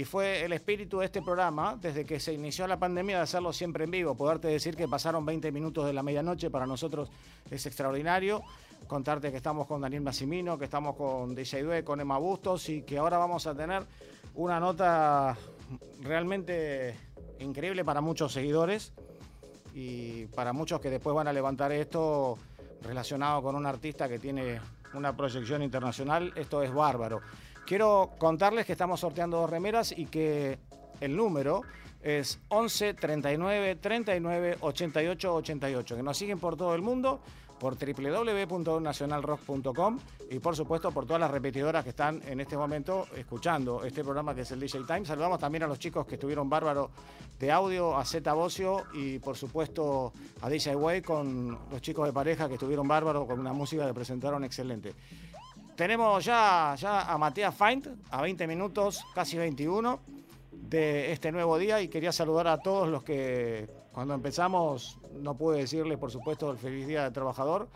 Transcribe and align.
y 0.00 0.04
fue 0.04 0.42
el 0.42 0.54
espíritu 0.54 1.00
de 1.00 1.04
este 1.04 1.20
programa, 1.20 1.76
desde 1.78 2.06
que 2.06 2.18
se 2.18 2.32
inició 2.32 2.66
la 2.66 2.78
pandemia, 2.78 3.18
de 3.18 3.22
hacerlo 3.22 3.52
siempre 3.52 3.84
en 3.84 3.90
vivo. 3.90 4.14
Poderte 4.14 4.48
decir 4.48 4.74
que 4.74 4.88
pasaron 4.88 5.26
20 5.26 5.52
minutos 5.52 5.84
de 5.84 5.92
la 5.92 6.02
medianoche 6.02 6.48
para 6.48 6.66
nosotros 6.66 7.10
es 7.50 7.66
extraordinario. 7.66 8.42
Contarte 8.86 9.30
que 9.30 9.36
estamos 9.36 9.66
con 9.66 9.82
Daniel 9.82 10.00
Massimino, 10.00 10.56
que 10.56 10.64
estamos 10.64 10.96
con 10.96 11.34
DJ 11.34 11.64
Due, 11.64 11.84
con 11.84 12.00
Emma 12.00 12.16
Bustos 12.16 12.66
y 12.70 12.80
que 12.80 12.96
ahora 12.96 13.18
vamos 13.18 13.46
a 13.46 13.54
tener 13.54 13.82
una 14.36 14.58
nota 14.58 15.36
realmente 16.00 16.96
increíble 17.38 17.84
para 17.84 18.00
muchos 18.00 18.32
seguidores 18.32 18.94
y 19.74 20.24
para 20.28 20.54
muchos 20.54 20.80
que 20.80 20.88
después 20.88 21.14
van 21.14 21.28
a 21.28 21.32
levantar 21.34 21.72
esto 21.72 22.38
relacionado 22.80 23.42
con 23.42 23.54
un 23.54 23.66
artista 23.66 24.08
que 24.08 24.18
tiene 24.18 24.62
una 24.94 25.14
proyección 25.14 25.62
internacional. 25.62 26.32
Esto 26.36 26.62
es 26.62 26.72
bárbaro. 26.72 27.20
Quiero 27.70 28.10
contarles 28.18 28.66
que 28.66 28.72
estamos 28.72 28.98
sorteando 28.98 29.36
dos 29.36 29.48
remeras 29.48 29.96
y 29.96 30.06
que 30.06 30.58
el 31.00 31.14
número 31.14 31.62
es 32.02 32.40
11 32.48 32.94
39 32.94 33.76
39 33.76 34.56
88 34.60 35.34
88. 35.36 35.94
Que 35.94 36.02
nos 36.02 36.18
siguen 36.18 36.40
por 36.40 36.56
todo 36.56 36.74
el 36.74 36.82
mundo, 36.82 37.20
por 37.60 37.76
www.nacionalrock.com 37.78 39.98
y 40.30 40.40
por 40.40 40.56
supuesto 40.56 40.90
por 40.90 41.06
todas 41.06 41.20
las 41.20 41.30
repetidoras 41.30 41.84
que 41.84 41.90
están 41.90 42.20
en 42.26 42.40
este 42.40 42.56
momento 42.56 43.06
escuchando 43.14 43.84
este 43.84 44.02
programa 44.02 44.34
que 44.34 44.40
es 44.40 44.50
el 44.50 44.58
DJ 44.58 44.80
Time. 44.84 45.04
Saludamos 45.04 45.38
también 45.38 45.62
a 45.62 45.68
los 45.68 45.78
chicos 45.78 46.04
que 46.06 46.16
estuvieron 46.16 46.50
bárbaro 46.50 46.90
de 47.38 47.52
audio, 47.52 47.96
a 47.96 48.04
Zeta 48.04 48.32
Bocio 48.32 48.82
y 48.94 49.20
por 49.20 49.36
supuesto 49.36 50.12
a 50.40 50.48
DJ 50.48 50.74
Way 50.74 51.02
con 51.02 51.56
los 51.70 51.80
chicos 51.80 52.04
de 52.04 52.12
pareja 52.12 52.48
que 52.48 52.54
estuvieron 52.54 52.88
bárbaro 52.88 53.28
con 53.28 53.38
una 53.38 53.52
música 53.52 53.86
que 53.86 53.94
presentaron 53.94 54.42
excelente. 54.42 54.92
Tenemos 55.80 56.22
ya, 56.22 56.74
ya 56.76 57.10
a 57.10 57.16
Matías 57.16 57.54
Feint 57.54 57.86
a 58.10 58.20
20 58.20 58.46
minutos, 58.46 59.02
casi 59.14 59.38
21 59.38 59.98
de 60.52 61.10
este 61.10 61.32
nuevo 61.32 61.56
día 61.56 61.80
y 61.80 61.88
quería 61.88 62.12
saludar 62.12 62.48
a 62.48 62.58
todos 62.58 62.86
los 62.86 63.02
que 63.02 63.66
cuando 63.90 64.12
empezamos 64.12 64.98
no 65.14 65.38
pude 65.38 65.60
decirles 65.60 65.96
por 65.96 66.10
supuesto 66.10 66.50
el 66.50 66.58
feliz 66.58 66.86
día 66.86 67.04
del 67.04 67.14
trabajador 67.14 67.68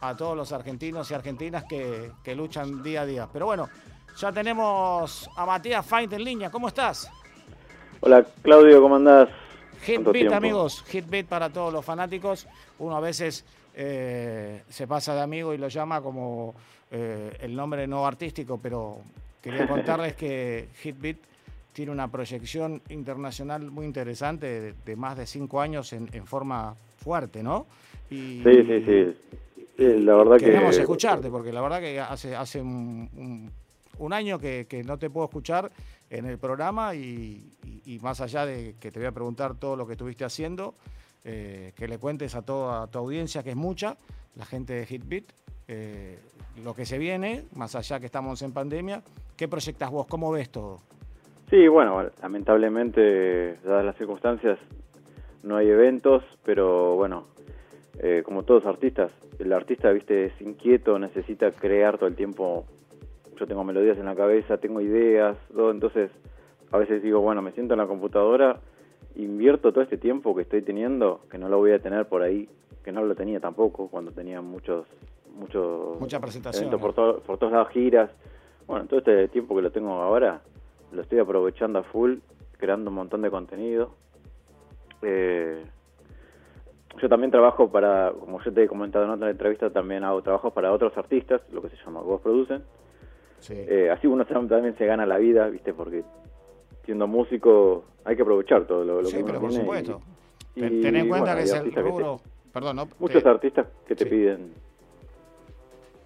a 0.00 0.16
todos 0.16 0.36
los 0.36 0.50
argentinos 0.50 1.08
y 1.12 1.14
argentinas 1.14 1.62
que, 1.62 2.34
luchan 2.34 2.82
día 2.82 3.02
a 3.02 3.06
día. 3.06 3.28
Pero 3.32 3.46
bueno, 3.46 3.68
ya 4.18 4.32
tenemos 4.32 5.30
a 5.36 5.46
Matías 5.46 5.86
Feint 5.86 6.12
en 6.14 6.24
línea. 6.24 6.50
¿Cómo 6.50 6.66
estás? 6.66 7.08
Hola 8.00 8.26
Claudio, 8.42 8.82
¿cómo 8.82 8.96
andás? 8.96 9.28
Hitbeat 9.86 10.32
amigos, 10.32 10.84
Hitbeat 10.92 11.26
para 11.26 11.48
todos 11.48 11.72
los 11.72 11.84
fanáticos. 11.84 12.48
Uno 12.80 12.96
a 12.96 13.00
veces 13.00 13.44
eh, 13.74 14.62
se 14.68 14.86
pasa 14.86 15.14
de 15.14 15.22
amigo 15.22 15.54
y 15.54 15.58
lo 15.58 15.68
llama 15.68 16.00
como 16.00 16.54
eh, 16.90 17.36
el 17.40 17.56
nombre 17.56 17.86
no 17.86 18.06
artístico, 18.06 18.58
pero 18.62 18.98
quería 19.40 19.66
contarles 19.66 20.14
que 20.14 20.68
Hitbeat 20.82 21.16
tiene 21.72 21.90
una 21.90 22.08
proyección 22.08 22.82
internacional 22.90 23.70
muy 23.70 23.86
interesante 23.86 24.74
de, 24.84 24.96
más 24.96 25.16
de 25.16 25.26
cinco 25.26 25.60
años 25.60 25.92
en, 25.92 26.26
forma 26.26 26.74
fuerte, 26.98 27.42
¿no? 27.42 27.66
sí, 28.10 28.42
sí, 28.44 28.84
sí. 28.86 29.84
la 30.00 30.14
verdad 30.16 30.36
queremos 30.36 30.76
escucharte, 30.76 31.30
porque 31.30 31.50
la 31.50 31.62
verdad 31.62 31.80
que 31.80 31.98
hace, 31.98 32.36
hace 32.36 32.60
un, 32.60 33.50
año 34.10 34.38
que, 34.38 34.82
no 34.84 34.98
te 34.98 35.08
puedo 35.08 35.24
escuchar 35.24 35.70
en 36.10 36.26
el 36.26 36.36
programa 36.36 36.94
y, 36.94 37.42
más 38.02 38.20
allá 38.20 38.44
de 38.44 38.74
que 38.78 38.90
te 38.90 38.98
voy 38.98 39.06
a 39.06 39.12
preguntar 39.12 39.54
todo 39.54 39.76
lo 39.76 39.86
que 39.86 39.92
estuviste 39.92 40.24
haciendo, 40.24 40.74
eh, 41.24 41.72
que 41.76 41.88
le 41.88 41.98
cuentes 41.98 42.34
a 42.34 42.42
toda 42.42 42.86
tu 42.88 42.98
audiencia, 42.98 43.42
que 43.42 43.50
es 43.50 43.56
mucha, 43.56 43.96
la 44.36 44.44
gente 44.44 44.72
de 44.72 44.86
Hitbeat, 44.86 45.24
eh, 45.68 46.18
lo 46.64 46.74
que 46.74 46.84
se 46.84 46.98
viene, 46.98 47.44
más 47.54 47.74
allá 47.76 48.00
que 48.00 48.06
estamos 48.06 48.42
en 48.42 48.52
pandemia. 48.52 49.02
¿Qué 49.36 49.48
proyectas 49.48 49.90
vos? 49.90 50.06
¿Cómo 50.06 50.32
ves 50.32 50.50
todo? 50.50 50.80
Sí, 51.50 51.68
bueno, 51.68 52.10
lamentablemente, 52.20 53.56
dadas 53.64 53.84
las 53.84 53.96
circunstancias, 53.96 54.58
no 55.42 55.56
hay 55.56 55.68
eventos, 55.68 56.24
pero 56.44 56.96
bueno, 56.96 57.26
eh, 57.98 58.22
como 58.24 58.42
todos 58.42 58.64
artistas, 58.64 59.10
el 59.38 59.52
artista, 59.52 59.90
viste, 59.90 60.26
es 60.26 60.40
inquieto, 60.40 60.98
necesita 60.98 61.50
crear 61.50 61.98
todo 61.98 62.08
el 62.08 62.16
tiempo. 62.16 62.64
Yo 63.38 63.46
tengo 63.46 63.64
melodías 63.64 63.98
en 63.98 64.06
la 64.06 64.14
cabeza, 64.14 64.58
tengo 64.58 64.80
ideas, 64.80 65.36
todo, 65.52 65.70
entonces 65.70 66.10
a 66.70 66.78
veces 66.78 67.02
digo, 67.02 67.20
bueno, 67.20 67.42
me 67.42 67.52
siento 67.52 67.74
en 67.74 67.80
la 67.80 67.86
computadora, 67.86 68.60
invierto 69.16 69.72
todo 69.72 69.82
este 69.82 69.98
tiempo 69.98 70.34
que 70.34 70.42
estoy 70.42 70.62
teniendo, 70.62 71.20
que 71.30 71.38
no 71.38 71.48
lo 71.48 71.58
voy 71.58 71.72
a 71.72 71.78
tener 71.78 72.06
por 72.06 72.22
ahí, 72.22 72.48
que 72.84 72.92
no 72.92 73.02
lo 73.02 73.14
tenía 73.14 73.40
tampoco 73.40 73.88
cuando 73.88 74.12
tenía 74.12 74.40
muchos 74.40 74.86
mucho 75.34 75.96
Mucha 75.98 76.20
presentación. 76.20 76.70
Por, 76.78 76.94
por 76.94 77.38
todas 77.38 77.52
las 77.52 77.68
giras. 77.68 78.10
Bueno, 78.66 78.86
todo 78.86 78.98
este 78.98 79.28
tiempo 79.28 79.56
que 79.56 79.62
lo 79.62 79.70
tengo 79.70 79.92
ahora, 79.94 80.40
lo 80.92 81.02
estoy 81.02 81.18
aprovechando 81.18 81.78
a 81.78 81.82
full, 81.82 82.16
creando 82.58 82.90
un 82.90 82.96
montón 82.96 83.22
de 83.22 83.30
contenido. 83.30 83.94
Eh, 85.02 85.64
yo 87.00 87.08
también 87.08 87.30
trabajo 87.30 87.70
para, 87.70 88.12
como 88.12 88.40
yo 88.42 88.52
te 88.52 88.64
he 88.64 88.68
comentado 88.68 89.04
en 89.04 89.10
otra 89.10 89.30
entrevista, 89.30 89.70
también 89.70 90.04
hago 90.04 90.22
trabajos 90.22 90.52
para 90.52 90.72
otros 90.72 90.96
artistas, 90.96 91.40
lo 91.50 91.62
que 91.62 91.70
se 91.70 91.76
llama 91.76 92.00
Vos 92.00 92.20
Producen. 92.20 92.62
Eh, 93.50 93.90
así 93.90 94.06
uno 94.06 94.24
también 94.24 94.76
se 94.76 94.86
gana 94.86 95.04
la 95.04 95.18
vida, 95.18 95.48
¿viste? 95.48 95.74
Porque 95.74 96.04
siendo 96.84 97.06
músico 97.06 97.84
hay 98.04 98.16
que 98.16 98.22
aprovechar 98.22 98.66
todo 98.66 98.84
lo, 98.84 99.04
sí, 99.04 99.22
pero 99.24 99.40
por 99.40 99.52
supuesto. 99.52 100.00
Ten 100.54 100.96
en 100.96 101.08
cuenta 101.08 101.36
que 101.36 101.42
es 101.42 101.52
el 101.52 101.72
rubro... 101.72 102.20
Perdón, 102.52 102.76
no, 102.76 102.88
muchos 102.98 103.24
artistas 103.24 103.66
que 103.86 103.94
te 103.94 104.04
piden 104.04 104.52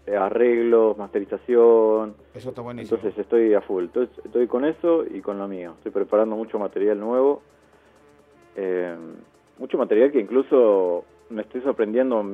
eh, 0.06 0.16
arreglos, 0.16 0.96
masterización. 0.96 2.14
Eso 2.32 2.50
está 2.50 2.62
buenísimo. 2.62 2.96
Entonces 2.96 3.18
estoy 3.18 3.54
a 3.54 3.60
full. 3.60 3.84
Entonces 3.84 4.24
estoy 4.24 4.46
con 4.46 4.64
eso 4.64 5.04
y 5.04 5.20
con 5.20 5.38
lo 5.38 5.48
mío. 5.48 5.74
Estoy 5.78 5.90
preparando 5.90 6.36
mucho 6.36 6.60
material 6.60 7.00
nuevo. 7.00 7.42
Eh, 8.54 8.96
mucho 9.58 9.76
material 9.76 10.12
que 10.12 10.20
incluso 10.20 11.04
me 11.30 11.42
estoy 11.42 11.60
sorprendiendo 11.62 12.24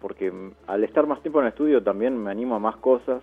porque 0.00 0.32
al 0.66 0.84
estar 0.84 1.06
más 1.06 1.20
tiempo 1.20 1.40
en 1.40 1.46
el 1.46 1.52
estudio 1.52 1.82
también 1.82 2.16
me 2.16 2.30
animo 2.30 2.54
a 2.54 2.58
más 2.58 2.76
cosas, 2.76 3.22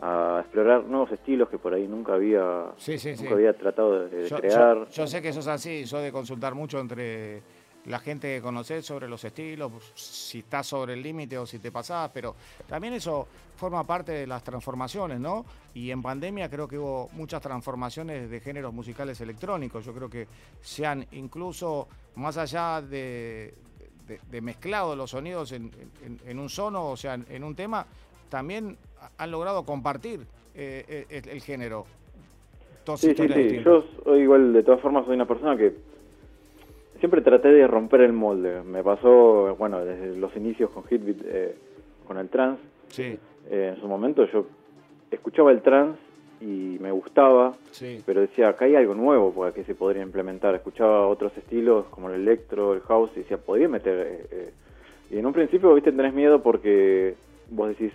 a 0.00 0.40
explorar 0.40 0.84
nuevos 0.84 1.10
estilos 1.12 1.48
que 1.48 1.58
por 1.58 1.72
ahí 1.74 1.86
nunca 1.86 2.14
había, 2.14 2.72
nunca 3.18 3.34
había 3.34 3.56
tratado 3.56 4.08
de, 4.08 4.28
crear. 4.28 4.86
Yo, 4.86 4.90
yo, 4.90 5.06
sé 5.06 5.22
que 5.22 5.30
eso 5.30 5.40
es 5.40 5.46
así, 5.46 5.84
yo 5.84 5.98
de 5.98 6.12
consultar 6.12 6.54
mucho 6.54 6.78
entre 6.78 7.42
la 7.86 8.00
gente 8.00 8.34
que 8.34 8.42
conoces 8.42 8.84
sobre 8.84 9.08
los 9.08 9.24
estilos, 9.24 9.72
si 9.94 10.40
estás 10.40 10.66
sobre 10.66 10.94
el 10.94 11.02
límite 11.02 11.38
o 11.38 11.46
si 11.46 11.58
te 11.58 11.70
pasás, 11.70 12.10
pero 12.12 12.34
también 12.66 12.94
eso 12.94 13.26
forma 13.56 13.84
parte 13.84 14.12
de 14.12 14.26
las 14.26 14.42
transformaciones, 14.42 15.20
¿no? 15.20 15.44
Y 15.74 15.90
en 15.90 16.02
pandemia 16.02 16.50
creo 16.50 16.66
que 16.66 16.78
hubo 16.78 17.08
muchas 17.12 17.40
transformaciones 17.40 18.28
de 18.28 18.40
géneros 18.40 18.72
musicales 18.72 19.20
electrónicos. 19.20 19.84
Yo 19.84 19.94
creo 19.94 20.10
que 20.10 20.26
se 20.60 20.84
han 20.84 21.06
incluso, 21.12 21.86
más 22.16 22.36
allá 22.36 22.82
de, 22.82 23.54
de, 24.30 24.40
mezclado 24.40 24.96
los 24.96 25.10
sonidos 25.10 25.52
en, 25.52 25.70
un 26.38 26.48
sono, 26.48 26.90
o 26.90 26.96
sea, 26.96 27.14
en 27.14 27.44
un 27.44 27.54
tema, 27.54 27.86
también 28.28 28.76
han 29.18 29.30
logrado 29.30 29.64
compartir 29.64 30.20
eh, 30.54 31.06
eh, 31.08 31.22
el, 31.30 31.40
género. 31.40 31.86
sí, 32.96 33.14
sí, 33.14 33.28
sí. 33.28 33.62
Yo 33.64 34.16
igual, 34.16 34.52
de 34.52 34.62
todas 34.62 34.80
formas, 34.80 35.04
soy 35.06 35.14
una 35.14 35.26
persona 35.26 35.56
que 35.56 35.74
siempre 36.98 37.20
traté 37.20 37.48
de 37.48 37.66
romper 37.66 38.00
el 38.02 38.12
molde. 38.12 38.62
Me 38.62 38.82
pasó, 38.82 39.54
bueno, 39.56 39.84
desde 39.84 40.16
los 40.16 40.34
inicios 40.36 40.70
con 40.70 40.84
Hitbeat, 40.88 41.18
eh, 41.24 41.54
con 42.06 42.18
el 42.18 42.28
trance. 42.28 42.62
Sí. 42.88 43.18
Eh, 43.50 43.72
en 43.74 43.80
su 43.80 43.86
momento 43.86 44.26
yo 44.26 44.46
escuchaba 45.10 45.52
el 45.52 45.62
trance 45.62 45.98
y 46.40 46.76
me 46.80 46.90
gustaba, 46.90 47.54
sí. 47.70 48.02
pero 48.04 48.20
decía, 48.20 48.48
acá 48.48 48.66
hay 48.66 48.74
algo 48.74 48.94
nuevo 48.94 49.32
para 49.32 49.52
que 49.52 49.64
se 49.64 49.74
podría 49.74 50.02
implementar. 50.02 50.54
Escuchaba 50.54 51.06
otros 51.06 51.36
estilos 51.36 51.86
como 51.86 52.10
el 52.10 52.16
electro, 52.16 52.74
el 52.74 52.80
house, 52.80 53.10
y 53.16 53.20
decía, 53.20 53.38
podría 53.38 53.68
meter... 53.68 54.06
Eh, 54.06 54.26
eh". 54.30 54.52
y 55.10 55.18
en 55.18 55.26
un 55.26 55.32
principio, 55.32 55.72
viste, 55.74 55.92
tenés 55.92 56.14
miedo 56.14 56.42
porque 56.42 57.14
vos 57.50 57.68
decís, 57.68 57.92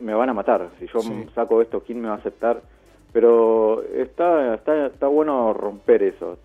me 0.00 0.14
van 0.14 0.28
a 0.28 0.34
matar. 0.34 0.70
Si 0.78 0.86
yo 0.86 1.00
saco 1.34 1.62
esto, 1.62 1.80
¿quién 1.80 2.00
me 2.00 2.08
va 2.08 2.14
a 2.14 2.18
aceptar? 2.18 2.62
Pero 3.12 3.82
está, 3.82 4.54
está, 4.54 4.86
está 4.86 5.06
bueno 5.06 5.52
romper 5.52 6.02
eso 6.02 6.38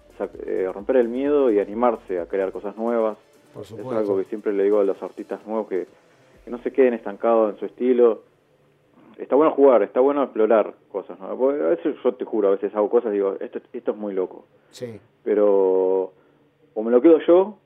eh, 0.46 0.70
romper 0.74 0.98
el 0.98 1.08
miedo 1.08 1.50
y 1.50 1.60
animarse 1.60 2.20
a 2.20 2.26
crear 2.26 2.52
cosas 2.52 2.76
nuevas. 2.76 3.18
es 3.56 3.72
algo 3.72 4.18
que 4.18 4.26
siempre 4.26 4.52
le 4.52 4.64
digo 4.64 4.80
a 4.80 4.84
los 4.84 5.02
artistas 5.02 5.46
nuevos 5.48 5.68
que, 5.68 5.88
no 6.48 6.58
se 6.64 6.72
queden 6.72 6.96
estancados 6.96 7.54
en 7.54 7.60
su 7.60 7.66
estilo. 7.66 8.24
Está 9.18 9.36
bueno 9.36 9.52
jugar, 9.52 9.84
está 9.84 10.00
bueno 10.00 10.24
explorar 10.24 10.74
cosas. 10.92 11.20
A 11.22 11.36
veces 11.36 11.96
yo 12.04 12.14
te 12.16 12.26
juro, 12.26 12.48
a 12.48 12.52
veces 12.52 12.74
hago 12.74 12.90
cosas 12.90 13.12
y 13.12 13.16
digo, 13.16 13.36
esto, 13.40 13.60
esto 13.72 13.92
es 13.92 13.98
muy 13.98 14.14
loco. 14.14 14.46
Sí. 14.72 15.00
Pero 15.24 16.12
o 16.74 16.84
me 16.84 16.90
lo 16.90 17.02
quedo 17.02 17.20
yo 17.20 17.58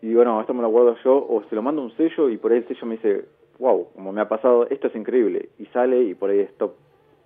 y 0.00 0.08
digo, 0.08 0.24
no, 0.24 0.40
esto 0.40 0.54
me 0.54 0.62
lo 0.62 0.68
guardo 0.70 0.96
yo, 1.04 1.16
o 1.16 1.44
se 1.50 1.54
lo 1.54 1.62
mando 1.62 1.82
un 1.82 1.94
sello 1.96 2.30
y 2.30 2.38
por 2.38 2.52
ahí 2.52 2.58
el 2.58 2.68
sello 2.68 2.86
me 2.86 2.96
dice, 2.96 3.26
wow, 3.58 3.88
como 3.94 4.12
me 4.12 4.20
ha 4.20 4.28
pasado, 4.28 4.66
esto 4.68 4.88
es 4.88 4.96
increíble. 4.96 5.50
Y 5.58 5.66
sale 5.66 6.02
y 6.02 6.14
por 6.14 6.30
ahí 6.30 6.40
es 6.40 6.56
top 6.56 6.74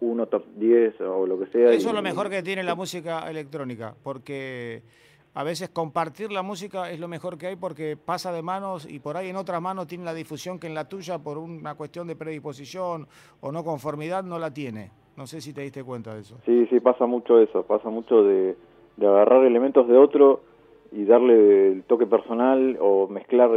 uno 0.01 0.27
top 0.27 0.45
10 0.57 1.01
o 1.03 1.27
lo 1.27 1.39
que 1.39 1.47
sea. 1.47 1.71
Eso 1.71 1.89
es 1.89 1.95
lo 1.95 2.03
mejor 2.03 2.31
que 2.31 2.43
tiene 2.43 2.63
la 2.63 2.75
música 2.75 3.29
electrónica, 3.31 3.95
porque 4.03 4.83
a 5.35 5.45
veces 5.45 5.69
compartir 5.69 6.33
la 6.33 6.43
música 6.43 6.91
es 6.91 6.99
lo 6.99 7.07
mejor 7.07 7.39
que 7.39 7.49
hay 7.49 7.57
porque 7.57 7.97
pasa 7.97 8.33
de 8.33 8.43
manos 8.43 8.91
y 8.91 8.99
por 8.99 9.17
ahí 9.17 9.29
en 9.29 9.37
otras 9.37 9.61
manos 9.61 9.87
tiene 9.87 10.05
la 10.05 10.15
difusión 10.15 10.59
que 10.59 10.67
en 10.67 10.75
la 10.75 10.89
tuya 10.89 11.19
por 11.19 11.39
una 11.39 11.75
cuestión 11.75 12.07
de 12.07 12.17
predisposición 12.17 13.07
o 13.41 13.53
no 13.53 13.63
conformidad 13.63 14.25
no 14.25 14.39
la 14.39 14.53
tiene. 14.53 14.91
No 15.17 15.27
sé 15.27 15.41
si 15.41 15.53
te 15.53 15.61
diste 15.61 15.85
cuenta 15.85 16.15
de 16.15 16.23
eso. 16.23 16.37
Sí, 16.47 16.67
sí, 16.71 16.81
pasa 16.81 17.07
mucho 17.07 17.39
eso, 17.41 17.63
pasa 17.63 17.91
mucho 17.91 18.23
de, 18.23 18.57
de 18.97 19.07
agarrar 19.07 19.45
elementos 19.45 19.87
de 19.87 19.99
otro 19.99 20.41
y 20.93 21.05
darle 21.05 21.73
el 21.73 21.85
toque 21.85 22.07
personal 22.07 22.79
o 22.81 23.07
mezclar. 23.07 23.51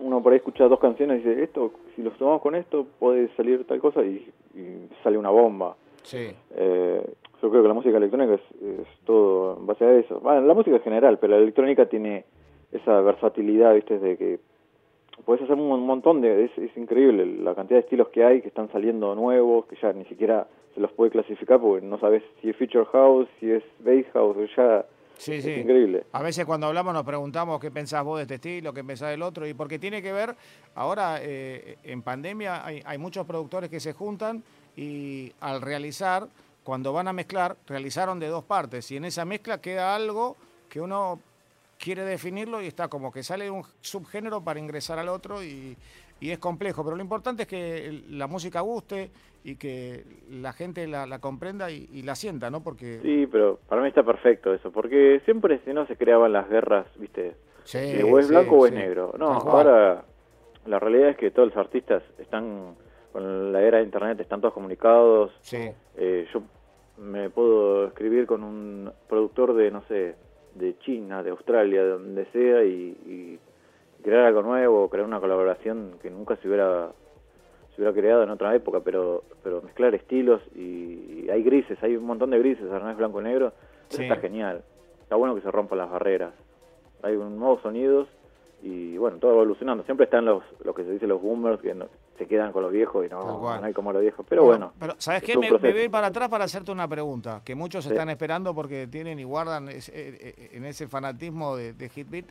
Uno 0.00 0.22
por 0.22 0.32
ahí 0.32 0.38
escucha 0.38 0.68
dos 0.68 0.78
canciones 0.78 1.24
y 1.24 1.28
dice, 1.28 1.42
esto, 1.42 1.72
si 1.94 2.02
los 2.02 2.16
tomamos 2.18 2.40
con 2.40 2.54
esto, 2.54 2.86
puede 2.98 3.28
salir 3.36 3.66
tal 3.66 3.80
cosa 3.80 4.02
y, 4.04 4.30
y 4.54 4.88
sale 5.02 5.18
una 5.18 5.30
bomba. 5.30 5.76
Sí. 6.02 6.30
Eh, 6.54 7.02
yo 7.42 7.50
creo 7.50 7.62
que 7.62 7.68
la 7.68 7.74
música 7.74 7.96
electrónica 7.96 8.34
es, 8.34 8.62
es 8.62 8.86
todo 9.04 9.58
en 9.58 9.66
base 9.66 9.84
a 9.84 9.94
eso. 9.98 10.20
Bueno, 10.20 10.40
la 10.42 10.54
música 10.54 10.76
en 10.76 10.82
general, 10.82 11.18
pero 11.18 11.34
la 11.34 11.42
electrónica 11.42 11.86
tiene 11.86 12.24
esa 12.72 13.00
versatilidad, 13.00 13.74
¿viste? 13.74 13.98
De 13.98 14.16
que 14.16 14.38
puedes 15.24 15.42
hacer 15.42 15.56
un 15.56 15.86
montón 15.86 16.20
de... 16.20 16.44
Es, 16.44 16.58
es 16.58 16.76
increíble 16.76 17.26
la 17.26 17.54
cantidad 17.54 17.78
de 17.78 17.84
estilos 17.84 18.08
que 18.08 18.24
hay, 18.24 18.40
que 18.40 18.48
están 18.48 18.70
saliendo 18.70 19.14
nuevos, 19.14 19.66
que 19.66 19.76
ya 19.76 19.92
ni 19.92 20.04
siquiera 20.04 20.46
se 20.74 20.80
los 20.80 20.92
puede 20.92 21.10
clasificar 21.10 21.60
porque 21.60 21.84
no 21.84 21.98
sabes 21.98 22.22
si 22.40 22.50
es 22.50 22.56
Future 22.56 22.84
House, 22.86 23.28
si 23.40 23.50
es 23.50 23.64
Bass 23.80 24.06
House, 24.12 24.36
ya... 24.56 24.84
Sí, 25.18 25.34
es 25.34 25.44
sí. 25.44 25.52
increíble. 25.52 26.06
A 26.12 26.22
veces 26.22 26.46
cuando 26.46 26.68
hablamos 26.68 26.94
nos 26.94 27.04
preguntamos 27.04 27.60
qué 27.60 27.70
pensás 27.70 28.04
vos 28.04 28.18
de 28.18 28.22
este 28.22 28.36
estilo, 28.36 28.72
qué 28.72 28.84
pensás 28.84 29.10
del 29.10 29.22
otro, 29.22 29.46
y 29.46 29.52
porque 29.52 29.78
tiene 29.78 30.00
que 30.00 30.12
ver, 30.12 30.34
ahora 30.74 31.18
eh, 31.20 31.76
en 31.82 32.02
pandemia 32.02 32.64
hay, 32.64 32.80
hay 32.84 32.98
muchos 32.98 33.26
productores 33.26 33.68
que 33.68 33.80
se 33.80 33.92
juntan 33.92 34.42
y 34.76 35.32
al 35.40 35.60
realizar, 35.60 36.28
cuando 36.62 36.92
van 36.92 37.08
a 37.08 37.12
mezclar, 37.12 37.56
realizaron 37.66 38.20
de 38.20 38.28
dos 38.28 38.44
partes, 38.44 38.90
y 38.92 38.96
en 38.96 39.04
esa 39.04 39.24
mezcla 39.24 39.60
queda 39.60 39.94
algo 39.94 40.36
que 40.68 40.80
uno 40.80 41.20
quiere 41.78 42.04
definirlo 42.04 42.62
y 42.62 42.66
está 42.66 42.88
como 42.88 43.12
que 43.12 43.22
sale 43.22 43.50
un 43.50 43.64
subgénero 43.80 44.42
para 44.42 44.58
ingresar 44.58 44.98
al 44.98 45.08
otro 45.08 45.42
y, 45.42 45.76
y 46.20 46.30
es 46.30 46.38
complejo, 46.38 46.84
pero 46.84 46.96
lo 46.96 47.02
importante 47.02 47.42
es 47.42 47.48
que 47.48 48.04
la 48.10 48.26
música 48.26 48.60
guste 48.60 49.10
y 49.50 49.56
que 49.56 50.04
la 50.30 50.52
gente 50.52 50.86
la, 50.86 51.06
la 51.06 51.20
comprenda 51.20 51.70
y, 51.70 51.88
y 51.92 52.02
la 52.02 52.14
sienta, 52.14 52.50
¿no? 52.50 52.62
Porque 52.62 53.00
Sí, 53.02 53.26
pero 53.30 53.58
para 53.68 53.80
mí 53.82 53.88
está 53.88 54.02
perfecto 54.02 54.52
eso, 54.52 54.70
porque 54.70 55.20
siempre 55.24 55.60
si 55.64 55.72
no 55.72 55.86
se 55.86 55.96
creaban 55.96 56.32
las 56.32 56.48
guerras, 56.48 56.86
¿viste? 56.96 57.34
Sí, 57.64 57.78
Eh, 57.78 58.02
o 58.02 58.18
es 58.18 58.26
sí, 58.26 58.32
blanco 58.32 58.56
o 58.58 58.66
es 58.66 58.72
negro. 58.72 59.14
No, 59.18 59.26
ahora 59.32 60.04
la 60.66 60.78
realidad 60.78 61.10
es 61.10 61.16
que 61.16 61.30
todos 61.30 61.48
los 61.48 61.56
artistas 61.56 62.02
están 62.18 62.74
con 63.12 63.52
la 63.52 63.62
era 63.62 63.78
de 63.78 63.84
internet, 63.84 64.20
están 64.20 64.40
todos 64.40 64.54
comunicados. 64.54 65.32
Sí, 65.40 65.70
Eh, 65.96 66.26
yo 66.32 66.42
me 66.98 67.30
puedo 67.30 67.86
escribir 67.86 68.26
con 68.26 68.42
un 68.44 68.90
productor 69.08 69.54
de, 69.54 69.70
no 69.70 69.82
sé, 69.88 70.14
de 70.54 70.76
China, 70.80 71.22
de 71.22 71.30
Australia, 71.30 71.82
de 71.82 71.88
donde 71.90 72.26
sea, 72.32 72.64
y, 72.64 72.96
y 73.06 73.38
crear 74.02 74.24
algo 74.26 74.42
nuevo, 74.42 74.88
crear 74.90 75.06
una 75.06 75.20
colaboración 75.20 75.92
que 76.02 76.10
nunca 76.10 76.36
se 76.36 76.48
hubiera 76.48 76.90
se 77.78 77.82
hubiera 77.82 77.94
creado 77.96 78.24
en 78.24 78.30
otra 78.30 78.52
época, 78.56 78.80
pero 78.80 79.22
pero 79.44 79.62
mezclar 79.62 79.94
estilos 79.94 80.42
y, 80.56 81.24
y 81.26 81.30
hay 81.30 81.44
grises, 81.44 81.80
hay 81.80 81.94
un 81.96 82.04
montón 82.04 82.30
de 82.30 82.38
grises, 82.40 82.64
no 82.64 82.90
es 82.90 82.96
blanco 82.96 83.20
y 83.20 83.24
negro, 83.24 83.52
eso 83.88 83.98
Sí. 83.98 84.02
está 84.02 84.16
genial. 84.16 84.64
Está 85.02 85.14
bueno 85.14 85.36
que 85.36 85.40
se 85.42 85.50
rompan 85.52 85.78
las 85.78 85.88
barreras. 85.88 86.32
Hay 87.02 87.14
un- 87.14 87.38
nuevos 87.38 87.62
sonidos 87.62 88.08
y 88.64 88.96
bueno, 88.98 89.18
todo 89.18 89.30
evolucionando. 89.34 89.84
Siempre 89.84 90.04
están 90.04 90.24
los, 90.24 90.42
lo 90.64 90.74
que 90.74 90.82
se 90.82 90.90
dice 90.90 91.06
los 91.06 91.22
boomers 91.22 91.60
que 91.62 91.72
no- 91.72 91.86
se 92.18 92.26
quedan 92.26 92.50
con 92.50 92.64
los 92.64 92.72
viejos 92.72 93.06
y 93.06 93.08
no, 93.08 93.40
no 93.40 93.64
hay 93.64 93.72
como 93.72 93.92
los 93.92 94.02
viejos. 94.02 94.26
Pero 94.28 94.42
bueno, 94.44 94.72
Pero, 94.80 94.94
¿sabes 94.98 95.22
es 95.22 95.28
qué? 95.28 95.38
Me, 95.38 95.48
me 95.52 95.72
voy 95.72 95.88
para 95.88 96.08
atrás 96.08 96.28
para 96.28 96.44
hacerte 96.46 96.72
una 96.72 96.88
pregunta, 96.88 97.42
que 97.44 97.54
muchos 97.54 97.84
Sí. 97.84 97.90
están 97.90 98.10
esperando 98.10 98.52
porque 98.56 98.88
tienen 98.88 99.20
y 99.20 99.24
guardan 99.24 99.68
ese- 99.68 99.92
eh, 99.94 100.16
eh, 100.36 100.48
en 100.54 100.64
ese 100.64 100.88
fanatismo 100.88 101.56
de, 101.56 101.74
de 101.74 101.88
Hitbeat. 101.94 102.24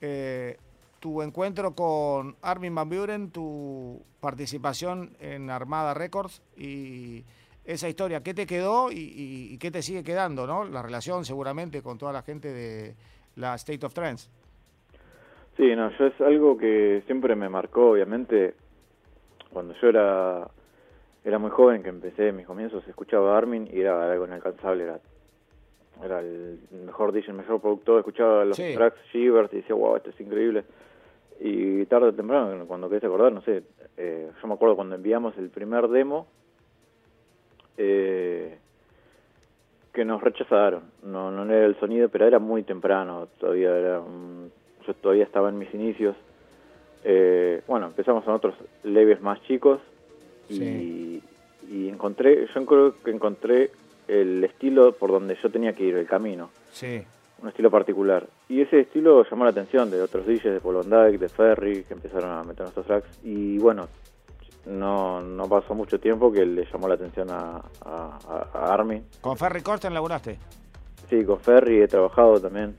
Eh, 0.00 0.56
tu 1.00 1.22
encuentro 1.22 1.74
con 1.74 2.36
Armin 2.42 2.74
Van 2.74 2.88
Buren, 2.88 3.30
tu 3.30 4.02
participación 4.20 5.16
en 5.18 5.48
Armada 5.50 5.94
Records 5.94 6.42
y 6.56 7.24
esa 7.64 7.88
historia, 7.88 8.22
¿qué 8.22 8.34
te 8.34 8.46
quedó 8.46 8.92
y, 8.92 8.96
y- 8.98 9.54
y 9.54 9.58
qué 9.58 9.70
te 9.70 9.82
sigue 9.82 10.04
quedando? 10.04 10.46
¿no? 10.46 10.64
La 10.64 10.82
relación 10.82 11.24
seguramente 11.24 11.82
con 11.82 11.96
toda 11.98 12.12
la 12.12 12.22
gente 12.22 12.52
de 12.52 12.94
la 13.36 13.54
State 13.54 13.84
of 13.86 13.94
Trance. 13.94 14.28
Sí, 15.56 15.74
no, 15.74 15.90
yo 15.98 16.06
es 16.06 16.20
algo 16.20 16.56
que 16.56 17.02
siempre 17.06 17.34
me 17.34 17.48
marcó, 17.48 17.90
obviamente, 17.92 18.54
cuando 19.52 19.74
yo 19.80 19.88
era 19.88 20.48
era 21.22 21.38
muy 21.38 21.50
joven, 21.50 21.82
que 21.82 21.90
empecé 21.90 22.32
mis 22.32 22.46
comienzos, 22.46 22.82
escuchaba 22.88 23.34
a 23.34 23.38
Armin 23.38 23.68
y 23.70 23.80
era 23.80 24.10
algo 24.10 24.26
inalcanzable, 24.26 24.84
era, 24.84 25.00
era 26.02 26.20
el 26.20 26.58
mejor 26.86 27.12
DJ, 27.12 27.30
el 27.32 27.36
mejor 27.36 27.60
productor, 27.60 27.98
escuchaba 27.98 28.44
los 28.46 28.56
Sí. 28.56 28.72
tracks 28.74 28.98
Shivers 29.12 29.52
y 29.52 29.56
decía, 29.56 29.74
wow, 29.74 29.96
esto 29.96 30.08
es 30.10 30.18
increíble. 30.20 30.64
Y 31.42 31.86
tarde 31.86 32.08
o 32.08 32.12
temprano, 32.14 32.66
cuando 32.66 32.88
querés 32.88 33.04
acordar, 33.04 33.32
no 33.32 33.40
sé, 33.42 33.62
eh, 33.96 34.30
yo 34.40 34.48
me 34.48 34.54
acuerdo 34.54 34.76
cuando 34.76 34.94
enviamos 34.94 35.36
el 35.38 35.48
primer 35.48 35.88
demo, 35.88 36.26
eh, 37.78 38.58
que 39.92 40.04
nos 40.04 40.22
rechazaron. 40.22 40.82
No, 41.02 41.30
no 41.30 41.44
era 41.52 41.66
el 41.66 41.78
sonido, 41.80 42.08
pero 42.08 42.26
era 42.26 42.38
muy 42.38 42.62
temprano. 42.62 43.28
Todavía 43.38 43.76
era 43.76 44.00
un- 44.00 44.52
yo 44.86 44.94
todavía 44.94 45.24
estaba 45.24 45.48
en 45.48 45.58
mis 45.58 45.72
inicios. 45.74 46.14
Eh, 47.04 47.62
bueno, 47.66 47.86
empezamos 47.86 48.22
con 48.24 48.34
otros 48.34 48.54
leves 48.84 49.20
más 49.22 49.42
chicos 49.44 49.80
y, 50.48 50.54
Sí. 50.56 51.22
y 51.70 51.88
encontré, 51.88 52.46
yo 52.54 52.66
creo 52.66 52.94
que 53.02 53.10
encontré 53.10 53.70
el 54.08 54.44
estilo 54.44 54.92
por 54.92 55.10
donde 55.10 55.36
yo 55.42 55.50
tenía 55.50 55.72
que 55.72 55.84
ir, 55.84 55.96
el 55.96 56.06
camino, 56.06 56.50
Sí, 56.72 57.02
un 57.42 57.48
estilo 57.48 57.70
particular. 57.70 58.26
Y 58.48 58.60
ese 58.60 58.80
estilo 58.80 59.24
llamó 59.28 59.44
la 59.44 59.50
atención 59.50 59.90
de 59.90 60.02
otros 60.02 60.26
DJs, 60.26 60.44
de 60.54 60.60
Paul 60.60 60.76
Van 60.76 60.90
Dyke, 61.10 61.18
de 61.20 61.28
Ferry, 61.28 61.84
que 61.84 61.94
empezaron 61.94 62.30
a 62.30 62.42
meter 62.44 62.62
nuestros 62.62 62.86
tracks. 62.86 63.18
Y 63.24 63.58
bueno, 63.58 63.88
no, 64.66 65.20
no 65.20 65.48
pasó 65.48 65.74
mucho 65.74 65.98
tiempo 65.98 66.30
que 66.30 66.44
le 66.44 66.66
llamó 66.70 66.88
la 66.88 66.94
atención 66.94 67.30
a, 67.30 67.62
a, 67.84 68.18
a- 68.52 68.74
Armin. 68.74 69.04
con 69.20 69.36
Ferry 69.36 69.62
Corsten 69.62 69.94
laburaste. 69.94 70.38
Sí, 71.08 71.24
con 71.24 71.40
Ferry 71.40 71.82
he 71.82 71.88
trabajado 71.88 72.40
también. 72.40 72.76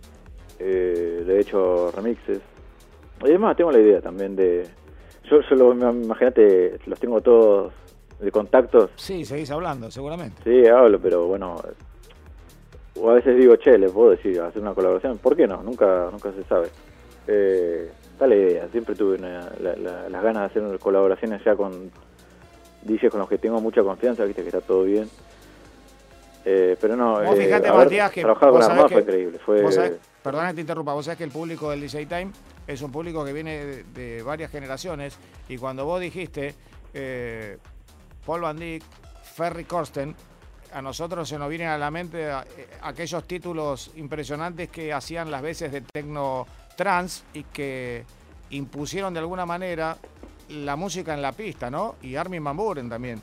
Eh, 0.60 1.24
le 1.26 1.38
he 1.38 1.40
hecho 1.42 1.92
remixes. 1.92 2.40
Y 3.24 3.26
además 3.30 3.58
tengo 3.58 3.72
la 3.72 3.80
idea 3.80 4.02
también 4.02 4.36
de... 4.36 4.68
Yo, 5.30 5.40
yo 5.50 5.56
lo, 5.56 5.74
imagínate, 5.74 6.78
los 6.86 7.00
tengo 7.00 7.20
todos 7.22 7.74
de 8.20 8.32
contactos. 8.32 8.92
Sí, 8.96 9.26
seguís 9.26 9.50
hablando, 9.52 9.90
seguramente. 9.92 10.42
Sí, 10.44 10.68
hablo, 10.68 11.00
pero 11.00 11.26
bueno... 11.28 11.56
O 13.04 13.10
a 13.10 13.14
veces 13.16 13.36
digo, 13.38 13.56
che, 13.56 13.78
le 13.80 13.90
puedo 13.90 14.12
decir, 14.12 14.40
hacer 14.42 14.62
una 14.62 14.74
colaboración. 14.76 15.18
¿Por 15.18 15.36
qué 15.36 15.48
no? 15.48 15.64
Nunca 15.64 16.10
nunca 16.12 16.32
se 16.32 16.44
sabe. 16.44 16.70
Eh, 17.28 17.92
está 18.14 18.28
la 18.28 18.36
idea. 18.36 18.68
Siempre 18.72 18.94
tuve 18.96 19.18
una- 19.18 19.50
la- 19.60 19.76
la- 19.76 20.10
las 20.10 20.24
ganas 20.24 20.54
de 20.54 20.60
hacer 20.62 20.80
colaboraciones 20.80 21.44
ya 21.44 21.56
con 21.56 21.90
DJs 22.84 23.10
con 23.10 23.20
los 23.22 23.30
que 23.30 23.38
tengo 23.40 23.60
mucha 23.60 23.82
confianza, 23.84 24.24
viste 24.26 24.42
que 24.44 24.50
está 24.50 24.62
todo 24.62 24.84
bien. 24.84 25.10
Eh, 26.44 26.76
pero 26.82 26.96
no, 26.96 27.22
Vos 27.24 27.38
eh, 27.38 27.44
fijate, 27.46 27.68
haber 27.68 27.86
Matías, 27.86 28.12
que 28.12 28.22
trabajar 28.22 28.50
con 28.50 28.64
Armada 28.64 28.90
fue 28.90 29.02
increíble. 29.02 29.40
Fue, 29.40 29.62
Vos 29.62 29.76
sabés- 29.78 29.98
perdona 30.24 30.50
que 30.50 30.56
te 30.56 30.62
interrumpa, 30.62 30.94
vos 30.94 31.06
sabés 31.06 31.18
que 31.20 31.24
el 31.24 31.32
público 31.32 31.70
del 31.70 31.82
DJ 31.82 32.06
Time 32.08 32.32
es 32.66 32.82
un 32.82 32.92
público 32.92 33.24
que 33.24 33.32
viene 33.34 33.66
de, 33.66 33.84
de 33.84 34.24
varias 34.24 34.50
generaciones 34.52 35.18
y 35.50 35.58
cuando 35.58 35.86
vos 35.86 36.00
dijiste 36.02 36.56
eh, 36.96 37.58
Paul 38.26 38.42
Van 38.42 38.58
Dyck, 38.58 38.84
Ferry 39.36 39.66
Corsten, 39.66 40.16
a 40.74 40.82
nosotros 40.82 41.28
se 41.28 41.38
nos 41.38 41.50
vienen 41.50 41.68
a 41.68 41.78
la 41.78 41.92
mente 41.92 42.30
eh, 42.30 42.34
aquellos 42.82 43.24
títulos 43.26 43.92
impresionantes 43.96 44.70
que 44.70 44.94
hacían 44.94 45.32
las 45.32 45.42
veces 45.42 45.72
de 45.72 45.82
techno 45.82 46.46
trans 46.76 47.24
y 47.34 47.44
que 47.44 48.04
impusieron 48.52 49.14
de 49.14 49.20
alguna 49.20 49.46
manera 49.46 49.98
la 50.50 50.76
música 50.76 51.14
en 51.14 51.22
la 51.22 51.32
pista, 51.32 51.70
¿no? 51.70 51.96
Y 52.02 52.16
Armin 52.16 52.44
Van 52.44 52.58
Buren 52.58 52.90
también. 52.90 53.22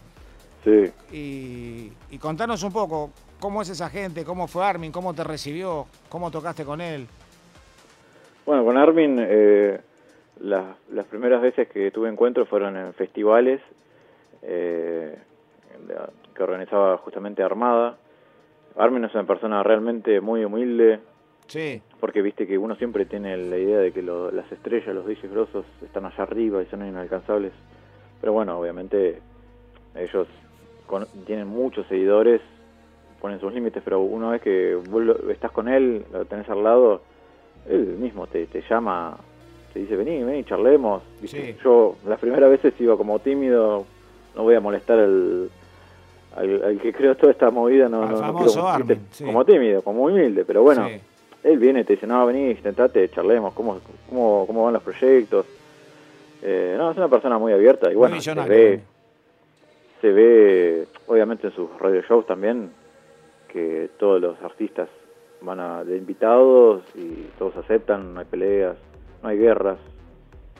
Sí. 0.64 0.92
Y, 1.12 1.92
y 2.10 2.18
contanos 2.18 2.62
un 2.62 2.72
poco 2.72 3.10
cómo 3.40 3.62
es 3.62 3.68
esa 3.68 3.88
gente, 3.88 4.24
cómo 4.24 4.46
fue 4.46 4.64
Armin, 4.64 4.92
cómo 4.92 5.14
te 5.14 5.24
recibió, 5.24 5.86
cómo 6.08 6.30
tocaste 6.30 6.64
con 6.64 6.80
él. 6.80 7.06
Bueno, 8.46 8.64
con 8.64 8.76
Armin, 8.76 9.16
eh, 9.20 9.80
las, 10.40 10.64
las 10.90 11.06
primeras 11.06 11.42
veces 11.42 11.68
que 11.68 11.90
tuve 11.90 12.08
encuentros 12.08 12.48
fueron 12.48 12.76
en 12.76 12.94
festivales 12.94 13.60
eh, 14.42 15.18
que 16.38 16.42
organizaba 16.44 16.96
justamente 16.98 17.42
Armada. 17.42 17.98
Armin 18.76 19.04
es 19.04 19.12
una 19.14 19.24
persona 19.24 19.62
realmente 19.62 20.20
muy 20.20 20.44
humilde, 20.44 21.00
Sí, 21.48 21.82
porque 21.98 22.22
viste 22.22 22.46
que 22.46 22.56
uno 22.58 22.76
siempre 22.76 23.06
tiene 23.06 23.36
la 23.36 23.56
idea 23.58 23.78
de 23.78 23.90
que 23.92 24.02
lo- 24.02 24.30
las 24.30 24.50
estrellas, 24.52 24.94
los 24.94 25.04
DJs 25.06 25.30
grosos, 25.32 25.64
están 25.82 26.04
allá 26.06 26.22
arriba 26.22 26.62
y 26.62 26.66
son 26.66 26.86
inalcanzables. 26.86 27.52
Pero 28.20 28.32
bueno, 28.34 28.58
obviamente 28.58 29.18
ellos 29.96 30.28
con- 30.86 31.06
tienen 31.26 31.48
muchos 31.48 31.86
seguidores, 31.88 32.40
ponen 33.20 33.40
sus 33.40 33.52
límites, 33.52 33.82
pero 33.84 34.00
una 34.00 34.30
vez 34.30 34.42
que 34.42 34.74
vos 34.90 35.02
lo- 35.02 35.30
estás 35.30 35.50
con 35.50 35.68
él, 35.68 36.04
lo 36.12 36.24
tenés 36.26 36.48
al 36.50 36.62
lado, 36.62 37.00
él 37.68 37.96
mismo 37.98 38.26
te, 38.28 38.46
te 38.46 38.62
llama, 38.68 39.16
te 39.72 39.80
dice, 39.80 39.96
vení, 39.96 40.22
vení, 40.22 40.44
charlemos. 40.44 41.02
Sí. 41.24 41.56
Yo 41.64 41.96
las 42.06 42.20
primeras 42.20 42.48
veces 42.50 42.74
iba 42.80 42.96
como 42.96 43.18
tímido, 43.18 43.86
no 44.36 44.42
voy 44.44 44.54
a 44.54 44.60
molestar 44.60 44.98
al, 45.00 45.50
al, 46.36 46.64
al 46.64 46.78
que 46.80 46.92
creó 46.92 47.16
toda 47.16 47.32
esta 47.32 47.50
movida, 47.50 47.88
no, 47.88 48.02
Al 48.02 48.10
no, 48.10 48.16
no 48.16 48.22
famoso 48.22 48.66
como 49.24 49.44
tímido, 49.44 49.82
como 49.82 50.04
humilde, 50.04 50.44
pero 50.44 50.62
bueno, 50.62 50.88
sí. 50.88 51.00
él 51.44 51.58
viene 51.58 51.80
y 51.80 51.84
te 51.84 51.94
dice, 51.94 52.06
no, 52.06 52.26
vení, 52.26 52.54
sentate, 52.56 53.08
charlemos, 53.10 53.54
cómo, 53.54 53.80
cómo, 54.08 54.44
cómo 54.46 54.64
van 54.64 54.74
los 54.74 54.82
proyectos. 54.82 55.46
Eh, 56.42 56.74
no, 56.78 56.90
es 56.90 56.96
una 56.96 57.08
persona 57.08 57.38
muy 57.38 57.52
abierta 57.52 57.86
y 57.90 57.96
Muy 57.96 58.08
bueno, 58.08 58.20
se 58.20 58.34
ve, 58.34 58.80
se 60.00 60.12
ve, 60.12 60.86
obviamente 61.06 61.48
en 61.48 61.52
sus 61.54 61.68
radio 61.80 62.00
shows 62.02 62.26
también, 62.26 62.70
que 63.48 63.90
todos 63.98 64.20
los 64.20 64.40
artistas 64.42 64.88
van 65.40 65.60
a, 65.60 65.84
de 65.84 65.96
invitados 65.96 66.82
y 66.94 67.28
todos 67.38 67.56
aceptan, 67.56 68.14
no 68.14 68.20
hay 68.20 68.26
peleas, 68.26 68.76
no 69.22 69.28
hay 69.28 69.38
guerras, 69.38 69.78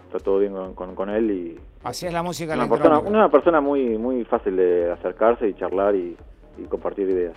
está 0.07 0.19
todo 0.19 0.39
bien 0.39 0.55
con, 0.75 0.95
con, 0.95 1.11
él 1.11 1.31
y... 1.31 1.61
Así 1.85 2.07
es 2.07 2.13
la 2.13 2.23
música 2.23 2.55
una 2.55 2.69
persona, 2.69 2.99
una 2.99 3.31
persona 3.31 3.61
muy, 3.61 3.97
muy 3.99 4.25
fácil 4.25 4.57
de 4.57 4.91
acercarse 4.93 5.49
y 5.49 5.55
charlar 5.55 5.95
y, 5.95 6.17
compartir 6.69 7.09
ideas. 7.09 7.37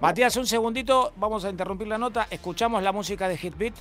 Matías, 0.00 0.34
un 0.36 0.46
segundito, 0.46 1.12
vamos 1.16 1.44
a 1.44 1.50
interrumpir 1.50 1.86
la 1.86 1.98
nota, 1.98 2.26
escuchamos 2.30 2.82
la 2.82 2.90
música 2.90 3.28
de 3.28 3.36
Hitbeat 3.36 3.74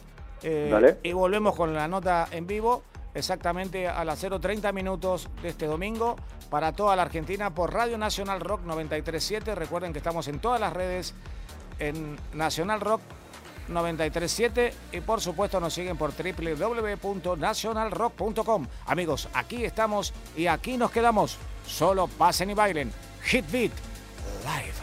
eh, 0.43 0.97
y 1.01 1.13
volvemos 1.13 1.55
con 1.55 1.73
la 1.73 1.87
nota 1.87 2.27
en 2.31 2.45
vivo 2.45 2.83
exactamente 3.13 3.87
a 3.87 4.03
las 4.03 4.23
0.30 4.23 4.73
minutos 4.73 5.29
de 5.41 5.49
este 5.49 5.65
domingo 5.65 6.17
para 6.49 6.73
toda 6.73 6.95
la 6.95 7.03
Argentina 7.03 7.53
por 7.53 7.73
Radio 7.73 7.97
Nacional 7.97 8.41
Rock 8.41 8.61
937. 8.65 9.55
Recuerden 9.55 9.93
que 9.93 9.99
estamos 9.99 10.27
en 10.27 10.39
todas 10.39 10.59
las 10.59 10.73
redes 10.73 11.15
en 11.79 12.17
Nacional 12.33 12.81
Rock 12.81 13.01
937 13.71 14.73
y 14.93 15.01
por 15.01 15.19
supuesto 15.21 15.59
nos 15.59 15.73
siguen 15.73 15.97
por 15.97 16.13
www.nationalrock.com. 16.13 18.67
Amigos, 18.85 19.27
aquí 19.33 19.65
estamos 19.65 20.13
y 20.35 20.47
aquí 20.47 20.77
nos 20.77 20.91
quedamos. 20.91 21.37
Solo 21.65 22.07
pasen 22.07 22.49
y 22.49 22.53
bailen. 22.53 22.93
Hit 23.23 23.49
Beat 23.51 23.73
Live. 24.43 24.80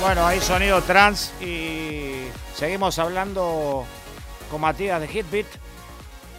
Bueno, 0.00 0.26
hay 0.26 0.40
sonido 0.40 0.80
trans 0.82 1.32
y 1.42 2.26
seguimos 2.54 2.98
hablando 2.98 3.84
con 4.50 4.60
Matías 4.60 5.00
de 5.00 5.08
Hitbit. 5.08 5.46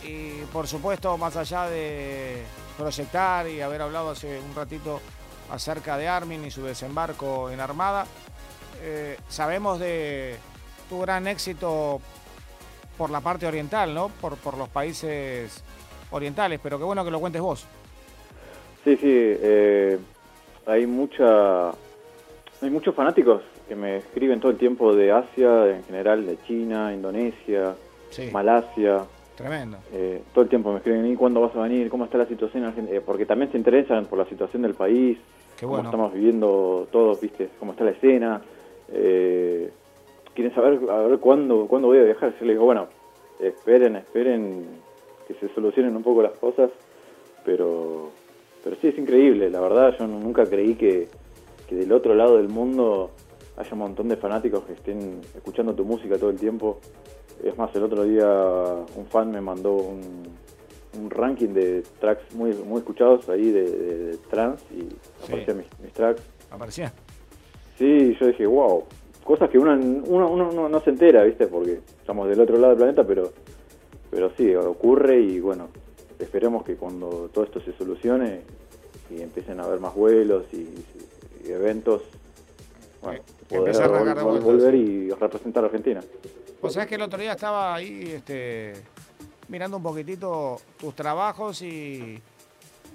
Y 0.03 0.41
por 0.53 0.67
supuesto, 0.67 1.17
más 1.17 1.35
allá 1.35 1.65
de 1.65 2.43
proyectar 2.77 3.49
y 3.49 3.61
haber 3.61 3.81
hablado 3.81 4.11
hace 4.11 4.39
un 4.39 4.55
ratito 4.55 5.01
acerca 5.51 5.97
de 5.97 6.07
Armin 6.07 6.45
y 6.45 6.51
su 6.51 6.63
desembarco 6.63 7.49
en 7.49 7.59
Armada, 7.59 8.05
eh, 8.81 9.17
sabemos 9.27 9.79
de 9.79 10.37
tu 10.87 11.01
gran 11.01 11.27
éxito 11.27 11.99
por 12.97 13.09
la 13.09 13.21
parte 13.21 13.47
oriental, 13.47 13.93
¿no? 13.93 14.09
Por, 14.09 14.37
por 14.37 14.57
los 14.57 14.69
países 14.69 15.63
orientales, 16.11 16.59
pero 16.61 16.77
qué 16.77 16.85
bueno 16.85 17.03
que 17.03 17.11
lo 17.11 17.19
cuentes 17.19 17.41
vos. 17.41 17.65
Sí, 18.83 18.95
sí, 18.95 19.07
eh, 19.09 19.99
hay 20.65 20.85
mucha, 20.85 21.71
hay 22.61 22.69
muchos 22.69 22.95
fanáticos 22.95 23.41
que 23.67 23.75
me 23.75 23.97
escriben 23.97 24.39
todo 24.39 24.51
el 24.51 24.57
tiempo 24.57 24.95
de 24.95 25.11
Asia, 25.11 25.75
en 25.75 25.83
general 25.83 26.25
de 26.25 26.37
China, 26.47 26.93
Indonesia, 26.93 27.75
Malasia. 28.31 29.05
Tremendo. 29.35 29.77
Eh, 29.93 30.23
todo 30.33 30.43
el 30.43 30.49
tiempo 30.49 30.71
me 30.71 30.77
escriben, 30.77 31.05
¿y 31.05 31.15
cuándo 31.15 31.41
vas 31.41 31.55
a 31.55 31.61
venir? 31.61 31.89
¿Cómo 31.89 32.05
está 32.05 32.17
la 32.17 32.25
situación 32.25 32.63
en 32.63 32.69
Argentina? 32.69 32.97
Eh, 32.97 33.01
porque 33.05 33.25
también 33.25 33.51
se 33.51 33.57
interesan 33.57 34.05
por 34.05 34.17
la 34.17 34.25
situación 34.25 34.63
del 34.63 34.73
país, 34.73 35.17
cómo 35.61 35.79
estamos 35.79 36.13
viviendo 36.13 36.87
todos, 36.91 37.21
¿viste? 37.21 37.49
Cómo 37.59 37.73
está 37.73 37.83
la 37.83 37.91
escena. 37.91 38.41
Eh, 38.91 39.69
quieren 40.33 40.55
saber 40.55 40.79
a 40.89 41.01
ver 41.01 41.19
cuándo, 41.19 41.67
cuándo 41.67 41.89
voy 41.89 41.99
a 41.99 42.03
viajar. 42.03 42.33
Yo 42.39 42.45
les 42.45 42.55
digo, 42.55 42.65
bueno, 42.65 42.87
esperen, 43.39 43.97
esperen 43.97 44.65
que 45.27 45.35
se 45.35 45.53
solucionen 45.53 45.95
un 45.95 46.03
poco 46.03 46.23
las 46.23 46.33
cosas, 46.33 46.71
pero 47.45 48.09
pero 48.63 48.75
sí, 48.81 48.87
es 48.89 48.97
increíble, 48.97 49.49
la 49.49 49.61
verdad, 49.61 49.95
yo 49.97 50.07
nunca 50.07 50.45
creí 50.45 50.75
que, 50.75 51.07
que 51.67 51.75
del 51.75 51.91
otro 51.91 52.15
lado 52.15 52.37
del 52.37 52.49
mundo 52.49 53.11
haya 53.57 53.69
un 53.73 53.79
montón 53.79 54.07
de 54.07 54.17
fanáticos 54.17 54.63
que 54.65 54.73
estén 54.73 55.21
escuchando 55.35 55.73
tu 55.73 55.83
música 55.83 56.17
todo 56.17 56.29
el 56.29 56.37
tiempo. 56.39 56.79
Es 57.43 57.57
más, 57.57 57.75
el 57.75 57.83
otro 57.83 58.03
día 58.03 58.25
un 58.95 59.05
fan 59.07 59.31
me 59.31 59.41
mandó 59.41 59.73
un, 59.73 60.23
un 60.99 61.09
ranking 61.09 61.49
de 61.49 61.83
tracks 61.99 62.33
muy, 62.35 62.53
muy 62.53 62.79
escuchados 62.79 63.27
ahí 63.29 63.51
de, 63.51 63.63
de, 63.63 63.97
de 64.11 64.17
trance 64.29 64.63
y 64.75 64.81
Sí. 64.81 65.33
aparecían 65.33 65.57
mis, 65.57 65.67
mis 65.83 65.93
tracks. 65.93 66.21
¿Aparecía? 66.51 66.93
Sí, 67.77 68.15
yo 68.19 68.27
dije, 68.27 68.45
wow, 68.47 68.83
cosas 69.23 69.49
que 69.49 69.59
uno, 69.59 69.73
uno, 69.73 70.31
uno 70.31 70.51
no, 70.51 70.69
no 70.69 70.79
se 70.81 70.89
entera, 70.91 71.23
¿viste? 71.23 71.47
Porque 71.47 71.79
estamos 71.99 72.27
del 72.29 72.39
otro 72.39 72.55
lado 72.57 72.69
del 72.69 72.77
planeta, 72.77 73.03
pero, 73.05 73.31
pero 74.09 74.31
sí, 74.37 74.55
ocurre 74.55 75.19
y 75.19 75.39
bueno, 75.39 75.67
esperemos 76.17 76.63
que 76.63 76.75
cuando 76.75 77.29
todo 77.33 77.43
esto 77.43 77.59
se 77.61 77.73
solucione 77.73 78.41
y 79.11 79.21
empiecen 79.21 79.59
a 79.59 79.63
haber 79.65 79.79
más 79.79 79.93
vuelos 79.93 80.45
y, 80.53 80.57
y 80.57 80.85
eventos, 81.51 82.03
bueno, 83.01 83.21
Que 83.47 83.57
poder 83.57 83.75
empiece 83.75 83.83
a 83.83 83.87
vol- 83.87 84.03
vuelta, 84.03 84.23
volver 84.45 84.75
y 84.75 85.09
representar 85.11 85.63
a 85.63 85.67
Argentina. 85.67 86.01
Vos 86.61 86.73
sabés 86.73 86.89
que 86.89 86.95
el 86.95 87.01
otro 87.01 87.19
día 87.19 87.33
estaba 87.33 87.75
ahí 87.75 88.13
este, 88.15 88.73
mirando 89.47 89.77
un 89.77 89.83
poquitito 89.83 90.59
tus 90.77 90.95
trabajos 90.95 91.61
y 91.61 92.19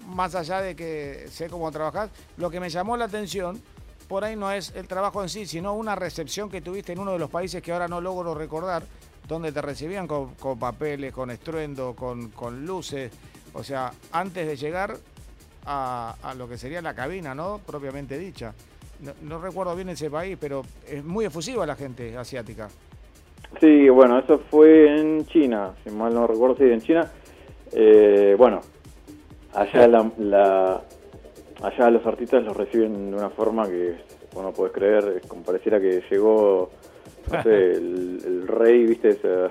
más 0.09 0.35
allá 0.35 0.61
de 0.61 0.75
que 0.75 1.27
sé 1.31 1.49
cómo 1.49 1.71
trabajás, 1.71 2.11
lo 2.37 2.51
que 2.51 2.59
me 2.59 2.69
llamó 2.69 2.97
la 2.97 3.05
atención 3.05 3.61
por 4.09 4.25
ahí 4.25 4.35
no 4.37 4.51
es 4.53 4.73
el 4.75 4.89
trabajo 4.89 5.23
en 5.23 5.29
sí, 5.29 5.47
sino 5.47 5.75
una 5.75 5.95
recepción 5.95 6.51
que 6.51 6.61
tuviste 6.61 6.93
en 6.93 6.99
uno 6.99 7.13
de 7.13 7.19
los 7.21 7.31
países 7.31 7.63
que 7.63 7.73
ahora 7.73 7.87
no 7.89 8.01
logro 8.01 8.35
recordar, 8.35 8.83
donde 9.29 9.53
te 9.53 9.63
recibían 9.63 10.07
con, 10.09 10.35
con 10.35 10.59
papeles, 10.59 11.13
con 11.15 11.31
estruendo, 11.31 11.95
con, 11.95 12.31
con 12.31 12.67
luces. 12.67 13.11
O 13.55 13.63
sea, 13.63 13.93
antes 14.11 14.47
de 14.47 14.57
llegar 14.57 14.97
a, 15.67 16.15
a 16.23 16.35
lo 16.35 16.49
que 16.49 16.57
sería 16.59 16.83
la 16.83 16.95
cabina, 16.95 17.35
¿no? 17.35 17.61
Propiamente 17.65 18.19
dicha. 18.19 18.53
No, 19.01 19.13
no 19.23 19.39
recuerdo 19.41 19.75
bien 19.75 19.89
ese 19.89 20.11
país, 20.11 20.37
pero 20.41 20.63
es 20.89 21.05
muy 21.05 21.25
efusiva 21.25 21.67
la 21.67 21.75
gente 21.77 22.17
asiática. 22.17 22.69
Sí, 23.61 23.89
bueno, 23.89 24.19
eso 24.19 24.41
fue 24.51 24.99
en 24.99 25.27
China, 25.27 25.73
si 25.85 25.91
mal 25.91 26.15
no 26.15 26.27
recuerdo, 26.27 26.57
sí, 26.57 26.65
en 26.65 26.81
China. 26.81 27.11
Eh, 27.73 28.35
bueno, 28.39 28.61
allá 29.55 29.87
la, 29.89 30.11
la- 30.19 30.83
allá 31.63 31.91
los 31.91 32.05
artistas 32.07 32.43
los 32.45 32.57
reciben 32.57 33.11
de 33.11 33.17
una 33.17 33.31
forma 33.31 33.67
que 33.67 33.97
vos 34.33 34.43
no 34.43 34.53
podés 34.53 34.73
creer, 34.73 35.21
es 35.21 35.27
como 35.27 35.43
pareciera 35.43 35.81
que 35.81 36.03
llegó, 36.11 36.71
no 37.31 37.43
sé, 37.43 37.49
el, 37.73 38.23
el 38.25 38.49
rey, 38.49 38.87
viste, 38.87 39.11
Esa- 39.11 39.51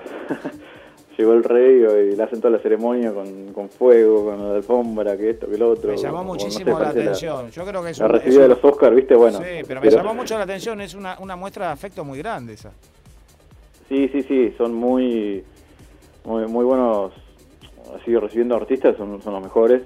llegó 1.18 1.32
el 1.32 1.44
rey 1.44 1.82
y 2.12 2.16
le 2.16 2.22
hacen 2.22 2.40
toda 2.40 2.56
la 2.56 2.62
ceremonia 2.62 3.12
con, 3.12 3.52
con 3.52 3.68
fuego, 3.68 4.24
con 4.26 4.48
la 4.48 4.54
alfombra, 4.56 5.16
que 5.16 5.30
esto, 5.30 5.48
que 5.48 5.56
lo 5.58 5.70
otro. 5.70 5.90
Me 5.90 5.96
llamó 5.96 6.20
o 6.20 6.24
no 6.24 6.34
sé, 6.38 6.44
muchísimo 6.46 6.78
la 6.78 6.88
atención. 6.90 7.50
Yo 7.50 7.64
creo 7.64 7.82
que 7.82 7.90
es 7.90 7.98
La, 7.98 8.06
un- 8.06 8.12
recibida 8.12 8.42
es 8.42 8.48
de 8.48 8.54
los 8.54 8.64
Oscars, 8.64 8.94
viste, 8.96 9.14
bueno. 9.14 9.38
sí, 9.38 9.62
pero 9.66 9.80
me 9.80 9.90
llamó 9.90 10.14
mucho 10.14 10.36
la 10.36 10.44
atención. 10.44 10.80
Es 10.80 10.94
una, 10.94 11.18
una 11.20 11.36
muestra 11.36 11.66
de 11.66 11.72
afecto 11.72 12.04
muy 12.04 12.18
grande 12.18 12.54
esa. 12.54 12.72
Sí, 13.88 14.08
sí, 14.12 14.22
sí, 14.22 14.54
son 14.56 14.72
muy, 14.74 15.44
muy, 16.24 16.46
muy 16.46 16.64
buenos, 16.64 17.12
así 18.00 18.16
recibiendo 18.16 18.56
artistas, 18.56 18.96
son, 18.96 19.20
son 19.22 19.34
los 19.34 19.42
mejores. 19.42 19.82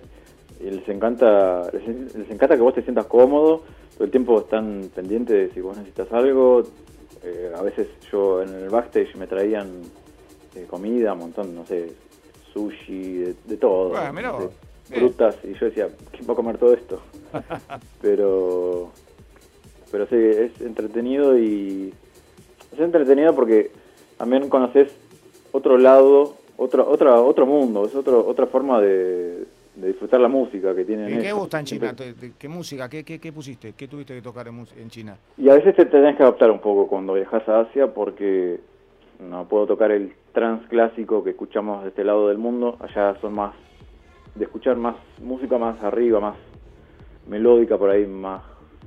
Y 0.60 0.70
les 0.70 0.88
encanta, 0.88 1.62
les, 1.72 2.14
les 2.14 2.30
encanta 2.30 2.56
que 2.56 2.62
vos 2.62 2.74
te 2.74 2.82
sientas 2.82 3.06
cómodo, 3.06 3.62
todo 3.94 4.04
el 4.04 4.10
tiempo 4.10 4.38
están 4.40 4.90
pendientes 4.94 5.48
de 5.48 5.54
si 5.54 5.60
vos 5.60 5.76
necesitas 5.76 6.10
algo. 6.12 6.62
Eh, 7.24 7.50
a 7.58 7.62
veces 7.62 7.88
yo 8.12 8.42
en 8.42 8.54
el 8.54 8.68
backstage 8.68 9.16
me 9.16 9.26
traían 9.26 9.82
eh, 10.56 10.66
comida, 10.68 11.12
un 11.12 11.18
montón, 11.20 11.54
no 11.54 11.64
sé, 11.66 11.92
sushi, 12.52 13.12
de, 13.18 13.34
de 13.44 13.56
todo, 13.56 13.90
Bueno, 13.90 14.12
mirá 14.12 14.30
vos, 14.32 14.50
frutas, 14.88 15.36
y 15.44 15.52
yo 15.54 15.66
decía, 15.66 15.88
¿quién 16.12 16.28
va 16.28 16.32
a 16.32 16.36
comer 16.36 16.58
todo 16.58 16.72
esto? 16.74 17.00
pero, 18.00 18.90
pero 19.90 20.06
sí, 20.06 20.16
es 20.16 20.60
entretenido 20.60 21.38
y 21.38 21.92
es 22.72 22.78
entretenido 22.80 23.34
porque 23.34 23.70
también 24.16 24.48
conoces 24.48 24.92
otro 25.52 25.78
lado, 25.78 26.36
otro, 26.56 26.88
otra, 26.88 27.20
otro 27.20 27.46
mundo, 27.46 27.84
es 27.86 27.94
otro, 27.94 28.26
otra 28.26 28.46
forma 28.46 28.80
de, 28.80 29.44
de 29.74 29.88
disfrutar 29.88 30.20
la 30.20 30.28
música 30.28 30.74
que 30.74 30.84
tienen. 30.84 31.08
¿Y 31.10 31.18
qué 31.18 31.26
ellos. 31.28 31.38
gusta 31.40 31.58
en 31.60 31.64
China? 31.66 31.94
Siempre- 31.94 32.12
¿Te- 32.14 32.28
te- 32.28 32.32
¿Qué 32.38 32.48
música? 32.48 32.88
¿Qué, 32.88 33.04
qué, 33.04 33.18
qué 33.18 33.32
pusiste? 33.32 33.72
¿Qué 33.74 33.88
tuviste 33.88 34.14
que 34.14 34.22
tocar 34.22 34.48
en, 34.48 34.66
en 34.78 34.88
China? 34.90 35.16
Y 35.36 35.48
a 35.48 35.54
veces 35.54 35.74
te 35.76 35.84
tenés 35.86 36.16
que 36.16 36.22
adaptar 36.22 36.50
un 36.50 36.60
poco 36.60 36.86
cuando 36.86 37.14
viajas 37.14 37.46
a 37.48 37.60
Asia 37.60 37.92
porque 37.92 38.60
no 39.18 39.46
puedo 39.48 39.66
tocar 39.66 39.90
el 39.90 40.12
trance 40.36 40.68
clásico 40.68 41.24
que 41.24 41.30
escuchamos 41.30 41.82
de 41.82 41.88
este 41.88 42.04
lado 42.04 42.28
del 42.28 42.36
mundo. 42.36 42.76
Allá 42.80 43.16
son 43.22 43.32
más 43.32 43.54
de 44.34 44.44
escuchar 44.44 44.76
más 44.76 44.94
música 45.18 45.56
más 45.56 45.82
arriba, 45.82 46.20
más 46.20 46.36
melódica 47.26 47.78
por 47.78 47.88
ahí, 47.88 48.06
más 48.06 48.42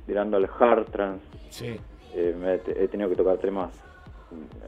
tirando 0.06 0.36
al 0.36 0.48
hard 0.60 0.86
trance. 0.92 1.24
Sí. 1.48 1.76
Eh, 2.14 2.36
me 2.40 2.54
he, 2.54 2.84
he 2.84 2.86
tenido 2.86 3.10
que 3.10 3.16
tocar 3.16 3.38
temas, 3.38 3.72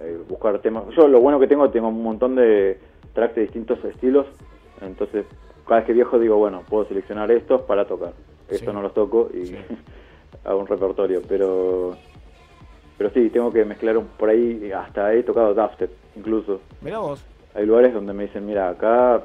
eh, 0.00 0.18
buscar 0.28 0.58
temas. 0.58 0.82
Yo 0.96 1.06
lo 1.06 1.20
bueno 1.20 1.38
que 1.38 1.46
tengo, 1.46 1.70
tengo 1.70 1.86
un 1.86 2.02
montón 2.02 2.34
de 2.34 2.80
tracks 3.14 3.36
de 3.36 3.42
distintos 3.42 3.78
estilos, 3.84 4.26
entonces 4.80 5.24
cada 5.64 5.82
vez 5.82 5.86
que 5.86 5.92
viajo 5.92 6.18
digo, 6.18 6.36
bueno, 6.36 6.64
puedo 6.68 6.84
seleccionar 6.86 7.30
estos 7.30 7.60
para 7.62 7.86
tocar. 7.86 8.12
Estos 8.48 8.58
Sí. 8.58 8.74
no 8.74 8.82
los 8.82 8.92
toco 8.92 9.30
y 9.32 9.46
Sí. 9.46 9.54
hago 10.44 10.58
un 10.58 10.66
repertorio, 10.66 11.22
pero 11.28 11.94
pero 12.98 13.10
sí, 13.10 13.30
tengo 13.30 13.52
que 13.52 13.64
mezclar 13.64 13.96
un- 13.98 14.08
por 14.18 14.28
ahí, 14.30 14.70
hasta 14.72 15.14
he 15.14 15.22
tocado 15.22 15.54
dubstep 15.54 16.01
incluso. 16.16 16.60
Mirá 16.80 16.98
vos. 16.98 17.24
Hay 17.54 17.66
lugares 17.66 17.92
donde 17.92 18.12
me 18.12 18.24
dicen, 18.24 18.46
mira, 18.46 18.70
acá 18.70 19.22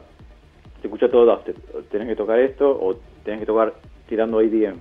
se 0.81 0.87
escucha 0.87 1.09
todo 1.09 1.25
dubstep, 1.25 1.57
tenés 1.89 2.07
que 2.07 2.15
tocar 2.15 2.39
esto 2.39 2.69
o 2.69 2.95
tenés 3.23 3.39
que 3.41 3.45
tocar 3.45 3.73
tirando 4.07 4.39
ADM. 4.39 4.79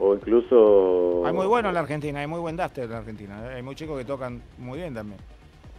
O 0.00 0.14
incluso... 0.14 1.26
Hay 1.26 1.32
muy 1.32 1.46
bueno 1.46 1.68
en 1.68 1.74
la 1.74 1.80
Argentina, 1.80 2.20
hay 2.20 2.26
muy 2.26 2.38
buen 2.38 2.56
duster 2.56 2.84
en 2.84 2.90
la 2.90 2.98
Argentina. 2.98 3.48
Hay 3.48 3.62
muy 3.62 3.74
chicos 3.74 3.98
que 3.98 4.04
tocan 4.04 4.40
muy 4.58 4.78
bien 4.78 4.94
también. 4.94 5.18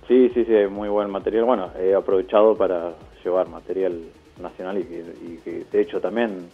Sí, 0.08 0.30
sí, 0.34 0.44
sí, 0.44 0.54
hay 0.54 0.68
muy 0.68 0.90
buen 0.90 1.10
material. 1.10 1.46
Bueno, 1.46 1.72
he 1.80 1.94
aprovechado 1.94 2.56
para 2.56 2.96
llevar 3.24 3.48
material 3.48 4.02
nacional 4.42 4.78
y 4.78 4.84
que, 4.84 5.00
y 5.00 5.38
que, 5.38 5.66
de 5.72 5.82
hecho 5.82 6.02
también 6.02 6.50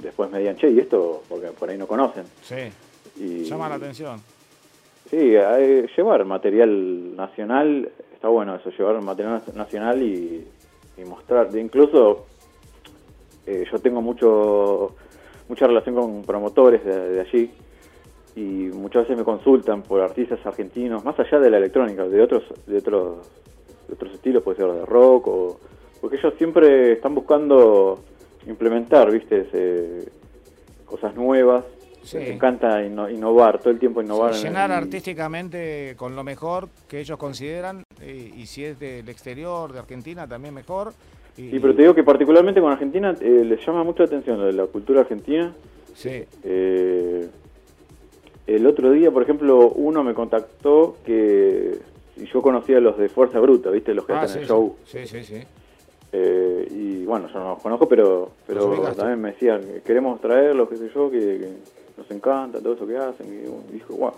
después 0.00 0.30
me 0.30 0.38
digan, 0.38 0.56
che, 0.56 0.70
¿y 0.70 0.78
esto? 0.78 1.22
Porque 1.28 1.48
por 1.48 1.68
ahí 1.68 1.76
no 1.76 1.86
conocen. 1.86 2.24
Sí. 2.42 2.72
Y, 3.16 3.44
Llama 3.44 3.68
la 3.68 3.74
atención. 3.74 4.20
Sí, 5.12 5.36
hay- 5.36 5.86
llevar 5.94 6.24
material 6.24 7.14
nacional, 7.14 7.90
está 8.14 8.28
bueno 8.28 8.54
eso, 8.56 8.70
llevar 8.70 8.98
material 9.02 9.42
nacional 9.54 10.02
y, 10.02 10.48
mostrar. 11.06 11.48
Incluso 11.56 12.24
eh, 13.46 13.66
yo 13.70 13.78
tengo 13.80 14.00
mucho 14.00 14.94
mucha 15.48 15.66
relación 15.66 15.94
con 15.96 16.22
promotores 16.22 16.82
de, 16.84 17.10
de 17.10 17.20
allí 17.20 17.50
y 18.36 18.40
muchas 18.72 19.02
veces 19.02 19.18
me 19.18 19.24
consultan 19.24 19.82
por 19.82 20.00
artistas 20.00 20.38
argentinos, 20.46 21.04
más 21.04 21.18
allá 21.20 21.40
de 21.40 21.50
la 21.50 21.58
electrónica, 21.58 22.04
de 22.08 22.22
otros 22.22 22.44
de 22.66 22.78
otros 22.78 23.16
de 23.88 23.94
otros 23.94 24.14
estilos, 24.14 24.42
puede 24.42 24.56
ser 24.56 24.72
de 24.72 24.86
rock 24.86 25.26
o 25.28 25.60
porque 26.00 26.16
ellos 26.16 26.32
siempre 26.38 26.92
están 26.92 27.14
buscando 27.14 27.98
implementar, 28.46 29.10
¿viste? 29.10 29.40
Ese- 29.42 30.08
cosas 30.86 31.14
nuevas. 31.14 31.64
Sí. 32.02 32.18
Les 32.18 32.30
encanta 32.30 32.82
inno- 32.84 33.08
innovar, 33.10 33.58
todo 33.60 33.70
el 33.70 33.78
tiempo 33.78 34.02
innovar. 34.02 34.34
Sí, 34.34 34.44
llenar 34.44 34.72
artísticamente 34.72 35.94
con 35.96 36.16
lo 36.16 36.24
mejor 36.24 36.68
que 36.88 37.00
ellos 37.00 37.16
consideran 37.18 37.84
eh, 38.00 38.32
y 38.36 38.46
si 38.46 38.64
es 38.64 38.78
del 38.80 39.08
exterior, 39.08 39.72
de 39.72 39.78
Argentina, 39.78 40.26
también 40.26 40.52
mejor. 40.54 40.92
Y, 41.36 41.50
Sí, 41.50 41.58
pero 41.60 41.74
te 41.74 41.82
digo 41.82 41.94
que 41.94 42.02
particularmente 42.02 42.60
con 42.60 42.72
Argentina 42.72 43.14
eh, 43.20 43.44
les 43.44 43.64
llama 43.64 43.84
mucho 43.84 44.02
la 44.02 44.06
atención 44.08 44.38
lo 44.38 44.46
de 44.46 44.52
la 44.52 44.66
cultura 44.66 45.02
argentina. 45.02 45.52
Sí, 45.94 46.24
Eh, 46.42 47.28
el 48.46 48.66
otro 48.66 48.90
día, 48.90 49.10
por 49.10 49.22
ejemplo, 49.22 49.68
uno 49.70 50.02
me 50.02 50.14
contactó 50.14 50.96
que 51.06 51.78
y 52.16 52.26
yo 52.26 52.42
conocía 52.42 52.76
a 52.78 52.80
los 52.80 52.98
de 52.98 53.08
Fuerza 53.08 53.38
Bruta, 53.40 53.70
¿viste? 53.70 53.94
Los 53.94 54.04
que 54.04 54.12
Ah, 54.12 54.22
hacen 54.22 54.38
sí, 54.38 54.42
el 54.42 54.48
show. 54.48 54.76
sí, 54.84 55.06
sí, 55.06 55.22
sí. 55.22 55.40
Eh, 56.12 56.66
y 56.70 57.04
bueno, 57.06 57.28
yo 57.32 57.38
no 57.38 57.50
los 57.54 57.62
conozco, 57.62 57.88
pero, 57.88 58.32
pero 58.46 58.92
también 58.94 59.18
me 59.20 59.30
decían, 59.30 59.62
queremos 59.84 60.20
traerlos, 60.20 60.68
qué 60.68 60.76
sé 60.76 60.90
yo, 60.94 61.10
que, 61.10 61.18
que 61.18 61.48
nos 61.96 62.10
encanta 62.10 62.58
todo 62.60 62.74
eso 62.74 62.86
que 62.86 62.96
hacen. 62.96 63.26
Y 63.26 63.72
dijo, 63.72 63.94
wow, 63.94 64.12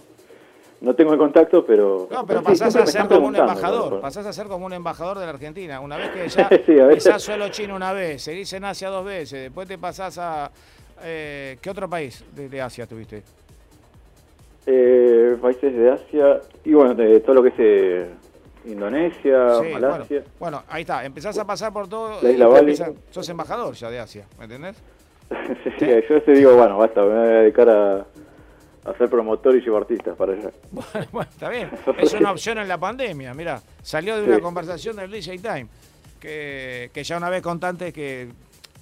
no 0.81 0.95
tengo 0.95 1.13
el 1.13 1.19
contacto, 1.19 1.65
pero... 1.65 2.09
No, 2.11 2.27
pero 2.27 2.43
pasás 2.43 2.75
a 2.77 2.87
ser 2.87 3.09
como 3.09 3.29
un 3.29 3.37
embajador, 3.37 3.89
por- 3.91 4.01
pasás 4.01 4.27
a 4.27 4.33
ser 4.33 4.47
como 4.49 4.67
un 4.67 4.73
embajador 4.73 5.19
de 5.19 5.25
la 5.25 5.31
Argentina. 5.33 5.81
Una 5.81 5.97
vez 5.97 6.11
que 6.11 6.29
ya 6.29 6.49
Sí, 6.67 6.79
a 6.79 6.87
veces. 6.87 7.23
suelo 7.23 7.49
chino 7.49 7.75
una 7.77 7.93
vez, 7.93 8.23
seguís 8.23 8.53
en 8.53 8.65
Asia 8.65 8.89
dos 8.91 9.05
veces, 9.05 9.43
después 9.45 9.67
te 9.69 9.79
pasás 9.79 10.19
a... 10.19 10.51
eh, 11.03 11.57
¿Qué 11.61 11.71
otro 11.71 11.89
país 11.89 12.25
de, 12.35 12.49
de 12.49 12.61
Asia 12.61 12.87
tuviste? 12.87 13.23
Eh, 14.67 15.37
países 15.43 15.75
de 15.75 15.91
Asia 15.91 16.41
y 16.65 16.73
bueno, 16.73 16.95
de 16.95 17.21
todo 17.21 17.35
lo 17.35 17.43
que 17.43 17.49
es 17.51 17.55
eh, 17.59 18.11
Indonesia, 18.65 19.61
Sí, 19.63 19.69
Malasia. 19.75 20.07
Bueno, 20.09 20.25
bueno, 20.39 20.63
ahí 20.69 20.81
está, 20.83 21.05
empezás 21.05 21.37
a 21.39 21.45
pasar 21.47 21.71
por 21.71 21.87
todo. 21.87 22.23
La 22.23 22.31
y 22.31 22.33
isla 22.35 22.59
empiezan- 22.59 22.95
sos 23.11 23.29
embajador 23.29 23.75
ya 23.75 23.91
de 23.91 24.01
Asia, 24.01 24.25
¿me 24.39 24.45
entendés? 24.45 24.77
Sí, 25.79 25.87
yo 26.09 26.23
te 26.23 26.33
digo, 26.33 26.55
bueno, 26.57 26.79
basta, 26.79 27.01
me 27.03 27.09
voy 27.09 27.17
a 27.19 27.23
dedicar 27.43 27.69
a, 27.69 28.07
a 28.85 28.95
ser 28.99 29.09
promotor 29.09 29.57
y 29.57 29.61
llevar 29.61 29.83
artistas 29.83 30.17
para 30.17 30.33
allá. 30.33 30.51
Bueno, 30.71 31.07
bueno, 31.13 31.31
está 31.31 31.49
bien. 31.49 31.71
Es 31.99 32.13
una 32.15 32.33
opción 32.33 32.59
en 32.59 32.69
la 32.69 32.79
pandemia, 32.79 33.33
mira. 33.35 33.61
Salió 33.83 34.17
de 34.17 34.25
una 34.25 34.37
Sí. 34.37 34.43
conversación 34.43 34.97
del 34.97 35.11
DJ 35.11 35.39
Time, 35.39 35.67
que, 36.21 36.91
que 36.93 37.05
ya 37.05 37.17
una 37.17 37.31
vez 37.31 37.43
contaste 37.43 37.93
que 37.93 38.29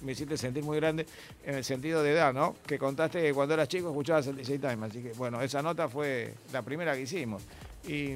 me 0.01 0.11
hiciste 0.11 0.35
sentir 0.37 0.63
muy 0.63 0.77
grande 0.77 1.05
en 1.45 1.55
el 1.55 1.63
sentido 1.63 2.03
de 2.03 2.11
edad, 2.11 2.33
¿no? 2.33 2.55
Que 2.67 2.77
contaste 2.77 3.21
que 3.21 3.33
cuando 3.33 3.53
eras 3.53 3.69
chico 3.69 3.87
escuchabas 3.89 4.27
el 4.27 4.35
DJ 4.35 4.59
Time, 4.59 4.85
así 4.85 5.01
que 5.01 5.13
bueno, 5.13 5.41
esa 5.41 5.61
nota 5.61 5.87
fue 5.87 6.33
la 6.51 6.61
primera 6.61 6.93
que 6.93 7.01
hicimos. 7.01 7.41
Y 7.87 8.13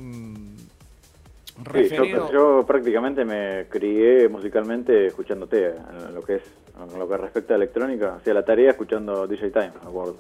mm, 1.58 2.32
yo, 2.32 2.64
prácticamente 2.66 3.26
me 3.26 3.66
crié 3.70 4.30
musicalmente 4.30 5.08
escuchándote, 5.08 5.68
en 5.68 6.14
lo 6.14 6.22
que 6.22 6.36
es, 6.36 6.44
en 6.92 7.00
lo 7.00 7.08
que 7.08 7.18
respecta 7.18 7.54
a 7.54 7.58
electrónica, 7.58 8.16
hacía 8.16 8.34
la 8.34 8.46
tarea 8.46 8.72
escuchando 8.72 9.28
DJ 9.28 9.50
Time, 9.52 9.72
me 9.84 9.90
acuerdo. 9.90 10.18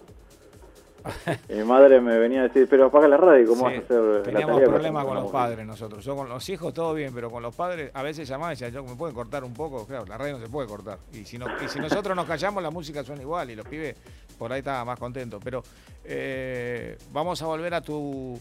mi 1.50 1.63
madre 1.63 2.02
me 2.02 2.17
venía 2.17 2.41
a 2.41 2.43
decir, 2.43 2.67
pero 2.69 2.86
apaga 2.86 3.08
la 3.08 3.17
radio, 3.17 3.47
¿cómo 3.47 3.63
vas 3.63 3.76
a 3.76 3.78
hacer 3.78 4.23
Teníamos 4.23 4.62
problemas 4.62 5.06
con 5.06 5.15
los 5.15 5.32
padres 5.32 5.65
nosotros. 5.65 6.04
Yo 6.04 6.15
con 6.15 6.30
los 6.30 6.47
hijos 6.50 6.73
todo 6.73 6.93
bien, 6.93 7.13
pero 7.13 7.30
con 7.30 7.43
los 7.43 7.56
padres 7.56 7.91
a 7.93 8.04
veces 8.04 8.28
llamaba 8.28 8.52
y 8.52 8.56
decía, 8.56 8.69
yo 8.69 8.84
me 8.84 8.95
pueden 8.95 9.15
cortar 9.15 9.43
un 9.43 9.54
poco. 9.54 9.86
Claro, 9.86 10.06
la 10.06 10.17
radio 10.17 10.38
no 10.38 10.43
se 10.43 10.50
puede 10.50 10.67
cortar. 10.67 11.00
Y 11.13 11.26
si, 11.26 11.38
no, 11.38 11.47
y 11.63 11.67
si 11.67 11.80
nosotros 11.80 12.15
nos 12.15 12.26
callamos, 12.26 12.62
la 12.62 12.71
música 12.71 13.04
suena 13.04 13.21
igual 13.21 13.50
y 13.52 13.56
los 13.56 13.67
pibes 13.67 13.95
por 14.38 14.52
ahí 14.52 14.60
estaban 14.60 14.86
más 14.86 15.00
contentos. 15.00 15.41
Pero 15.43 15.63
eh, 16.04 16.97
vamos 17.12 17.41
a 17.41 17.45
volver 17.45 17.73
a 17.73 17.82
tu 17.82 18.39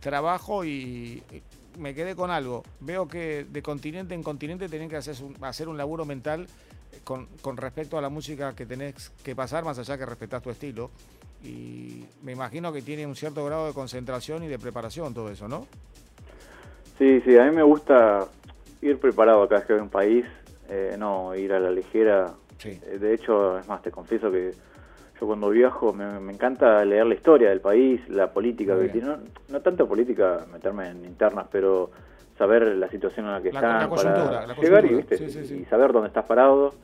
trabajo 0.00 0.64
y 0.64 1.22
me 1.78 1.94
quedé 1.94 2.14
con 2.14 2.30
algo. 2.30 2.62
Veo 2.80 3.08
que 3.08 3.46
de 3.48 3.62
continente 3.62 4.14
en 4.14 4.22
continente 4.22 4.68
tenés 4.68 4.88
que 4.90 4.96
hacer 4.96 5.16
un, 5.22 5.36
hacer 5.42 5.68
un 5.68 5.76
laburo 5.76 6.04
mental 6.04 6.46
con, 7.04 7.26
con 7.40 7.56
respecto 7.56 7.96
a 7.96 8.02
la 8.02 8.08
música 8.08 8.54
que 8.54 8.66
tenés 8.66 9.10
que 9.24 9.34
pasar, 9.34 9.64
más 9.64 9.78
allá 9.78 9.96
que 9.96 10.06
respetás 10.06 10.42
tu 10.42 10.50
estilo 10.50 10.90
y 11.42 12.04
me 12.22 12.32
imagino 12.32 12.72
que 12.72 12.82
tiene 12.82 13.06
un 13.06 13.14
cierto 13.14 13.44
grado 13.44 13.66
de 13.68 13.72
concentración 13.72 14.42
y 14.42 14.48
de 14.48 14.58
preparación 14.58 15.14
todo 15.14 15.30
eso, 15.30 15.48
¿no? 15.48 15.66
Sí, 16.98 17.20
sí, 17.20 17.38
a 17.38 17.44
mí 17.44 17.54
me 17.54 17.62
gusta 17.62 18.26
ir 18.82 18.98
preparado 18.98 19.46
vez 19.46 19.64
que 19.64 19.72
a 19.72 19.76
un 19.76 19.88
país, 19.88 20.24
eh, 20.68 20.96
no 20.98 21.34
ir 21.36 21.52
a 21.52 21.60
la 21.60 21.70
ligera. 21.70 22.34
Eh, 22.64 22.98
de 23.00 23.14
hecho, 23.14 23.58
es 23.58 23.68
más, 23.68 23.82
te 23.82 23.92
confieso 23.92 24.32
que 24.32 24.52
yo 25.20 25.26
cuando 25.26 25.50
viajo 25.50 25.92
me, 25.92 26.32
encanta 26.32 26.84
leer 26.84 27.06
la 27.06 27.14
historia 27.14 27.50
del 27.50 27.60
país, 27.60 28.00
la 28.08 28.30
política 28.32 28.78
que 28.78 28.88
tiene. 28.88 29.16
No, 29.48 29.60
tanto 29.60 29.88
política, 29.88 30.46
meterme 30.52 30.90
en 30.90 31.04
internas, 31.04 31.46
pero 31.50 31.90
saber 32.36 32.76
la 32.76 32.88
situación 32.88 33.26
en 33.26 33.32
la 33.32 33.42
que 33.42 33.48
están 33.48 33.90
para 33.90 34.54
llegar 34.54 34.84
y, 34.84 35.64
saber 35.64 35.92
dónde 35.92 36.08
estás 36.08 36.24
parado 36.24 36.74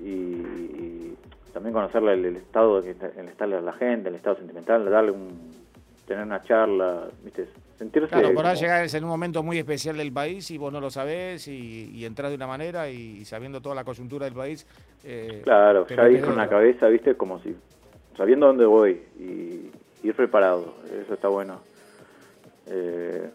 y 0.00 1.12
también 1.52 1.74
conocerle 1.74 2.14
el, 2.14 2.36
estado 2.36 2.78
el 2.78 3.28
estado 3.28 3.56
de 3.56 3.62
la 3.62 3.72
gente, 3.72 4.08
el 4.08 4.14
estado 4.14 4.36
sentimental, 4.36 4.88
darle 4.88 5.10
un 5.10 5.67
tener 6.08 6.24
una 6.24 6.42
charla, 6.42 7.06
¿viste? 7.22 7.46
Sentirse 7.76 8.08
claro, 8.08 8.34
por 8.34 8.44
ahí 8.46 8.56
llegar 8.56 8.84
en 8.92 9.04
un 9.04 9.10
momento 9.10 9.42
muy 9.42 9.58
especial 9.58 9.96
del 9.98 10.10
país 10.10 10.50
y 10.50 10.58
vos 10.58 10.72
no 10.72 10.80
lo 10.80 10.90
sabés 10.90 11.46
y, 11.46 11.90
y 11.94 12.04
entras 12.06 12.30
de 12.30 12.36
una 12.36 12.46
manera 12.46 12.88
y, 12.88 13.24
sabiendo 13.24 13.60
toda 13.60 13.74
la 13.74 13.84
coyuntura 13.84 14.24
del 14.24 14.34
país. 14.34 14.66
Eh, 15.04 15.42
claro, 15.44 15.86
ya 15.86 16.02
ahí 16.02 16.20
con 16.20 16.36
la 16.36 16.48
cabeza, 16.48 16.88
¿viste? 16.88 17.14
Como 17.14 17.38
si 17.40 17.54
sabiendo 18.16 18.46
dónde 18.46 18.64
voy 18.64 19.00
y 19.20 19.70
ir 20.02 20.14
preparado, 20.16 20.74
eso 21.00 21.14
está 21.14 21.28
bueno. 21.28 21.60
Eh, 22.66 23.30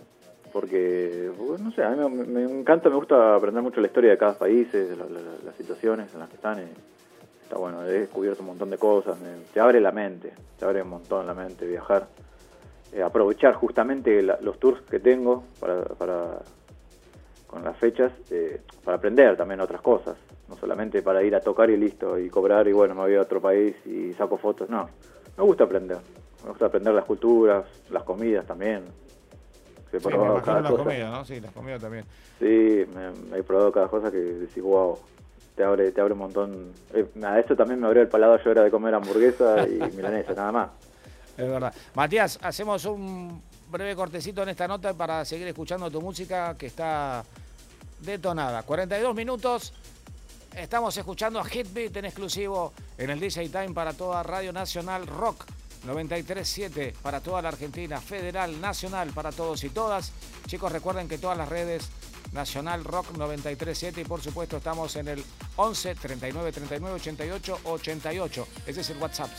porque, 0.52 1.32
no 1.60 1.72
sé, 1.72 1.84
a 1.84 1.90
mí 1.92 2.10
me, 2.10 2.44
encanta, 2.44 2.90
me 2.90 2.96
gusta 2.96 3.36
aprender 3.36 3.64
mucho 3.64 3.82
la 3.82 3.88
historia 3.88 4.12
de 4.12 4.18
cada 4.18 4.38
país, 4.38 4.68
las 4.74 5.56
situaciones 5.56 6.14
en 6.14 6.20
las 6.20 6.30
que 6.30 6.36
están. 6.36 6.60
Está 7.44 7.58
bueno, 7.58 7.84
he 7.86 7.92
descubierto 7.92 8.42
un 8.42 8.48
montón 8.48 8.70
de 8.70 8.78
cosas, 8.78 9.18
te 9.54 9.60
abre 9.60 9.80
la 9.80 9.92
mente, 9.92 10.34
te 10.60 10.66
abre 10.66 10.82
un 10.82 10.90
montón 10.90 11.26
la 11.26 11.34
mente 11.34 11.66
viajar. 11.66 12.08
Eh, 12.94 13.02
aprovechar 13.02 13.56
justamente 13.56 14.22
los 14.22 14.60
tours 14.60 14.82
que 14.84 15.00
tengo 15.00 15.46
para, 15.60 15.84
para 15.84 16.42
con 17.48 17.64
las 17.64 17.76
fechas 17.78 18.12
eh, 18.30 18.62
para 18.84 18.98
aprender 18.98 19.36
también 19.36 19.62
otras 19.62 19.82
cosas, 19.82 20.16
no 20.48 20.56
solamente 20.58 21.02
para 21.02 21.24
ir 21.24 21.36
a 21.36 21.40
tocar 21.40 21.72
y 21.72 21.78
listo 21.78 22.20
y 22.20 22.30
cobrar 22.30 22.68
y 22.68 22.72
bueno, 22.72 22.94
me 22.94 23.02
voy 23.02 23.16
a 23.16 23.22
otro 23.22 23.42
país 23.42 23.76
y 23.88 24.14
saco 24.14 24.38
fotos, 24.38 24.70
no, 24.70 24.88
me 25.36 25.44
gusta 25.44 25.64
aprender, 25.64 25.98
me 26.44 26.50
gusta 26.50 26.68
aprender 26.68 26.94
las 26.94 27.06
culturas, 27.06 27.66
las 27.90 28.04
comidas 28.04 28.46
también. 28.46 28.84
sí, 29.92 29.98
cada 30.44 30.62
la 30.62 30.70
comida, 30.70 31.10
¿no? 31.10 31.26
Sí, 31.26 31.40
las 31.40 31.52
comidas 31.52 31.82
también. 31.82 32.06
Sí, 32.38 32.86
me, 32.94 33.40
he 33.40 33.42
probado 33.42 33.72
cada 33.72 33.88
cosa 33.88 34.12
que 34.12 34.18
decís, 34.18 34.62
wow, 34.62 35.00
te 35.56 35.64
abre, 35.64 35.92
te 35.92 36.00
abre 36.00 36.14
un 36.14 36.20
montón. 36.20 36.72
Eh, 36.94 37.08
a 37.24 37.40
esto 37.40 37.56
también 37.56 37.80
me 37.80 37.88
abrió 37.88 38.04
el 38.04 38.08
palado, 38.08 38.38
yo 38.44 38.52
era 38.52 38.64
de 38.64 38.70
comer 38.70 38.94
hamburguesa 38.94 39.68
y 39.68 39.80
milanesa, 39.96 40.34
nada 40.34 40.52
más. 40.52 40.93
Es 41.38 41.50
verdad. 41.50 41.74
Matías, 41.96 42.40
hacemos 42.42 42.86
un 42.86 43.42
breve 43.72 43.96
cortecito 43.96 44.44
en 44.44 44.50
esta 44.50 44.68
nota 44.68 44.94
para 44.94 45.26
seguir 45.26 45.48
escuchando 45.48 45.90
tu 45.90 46.02
música 46.02 46.56
que 46.58 46.68
está 46.68 47.24
detonada. 48.00 48.64
42 48.64 49.16
minutos. 49.16 49.74
Estamos 50.56 50.96
escuchando 50.96 51.40
a 51.40 51.50
Hitbeat 51.50 51.98
en 51.98 52.06
exclusivo 52.06 52.74
en 52.98 53.10
el 53.10 53.20
DJ 53.20 53.50
Time 53.50 53.72
para 53.72 53.94
toda 53.94 54.22
Radio 54.22 54.54
Nacional 54.54 55.08
Rock 55.08 55.46
93.7 55.88 56.94
para 57.02 57.20
toda 57.20 57.42
la 57.42 57.50
Argentina, 57.50 58.00
Federal, 58.00 58.62
Nacional 58.62 59.10
para 59.10 59.32
todos 59.32 59.64
y 59.64 59.70
todas. 59.70 60.12
Chicos, 60.46 60.72
recuerden 60.72 61.08
que 61.08 61.18
todas 61.18 61.38
las 61.38 61.50
redes 61.50 61.90
Nacional 62.34 62.84
Rock 62.84 63.12
937 63.18 64.02
y 64.02 64.06
por 64.06 64.22
supuesto 64.22 64.58
estamos 64.58 64.96
en 64.96 65.08
el 65.08 65.24
11 65.56 65.96
39 65.96 66.52
39 66.52 66.96
88 66.96 67.60
88. 67.64 68.48
Ese 68.66 68.82
es 68.82 68.90
el 68.90 68.98
WhatsApp. 68.98 69.30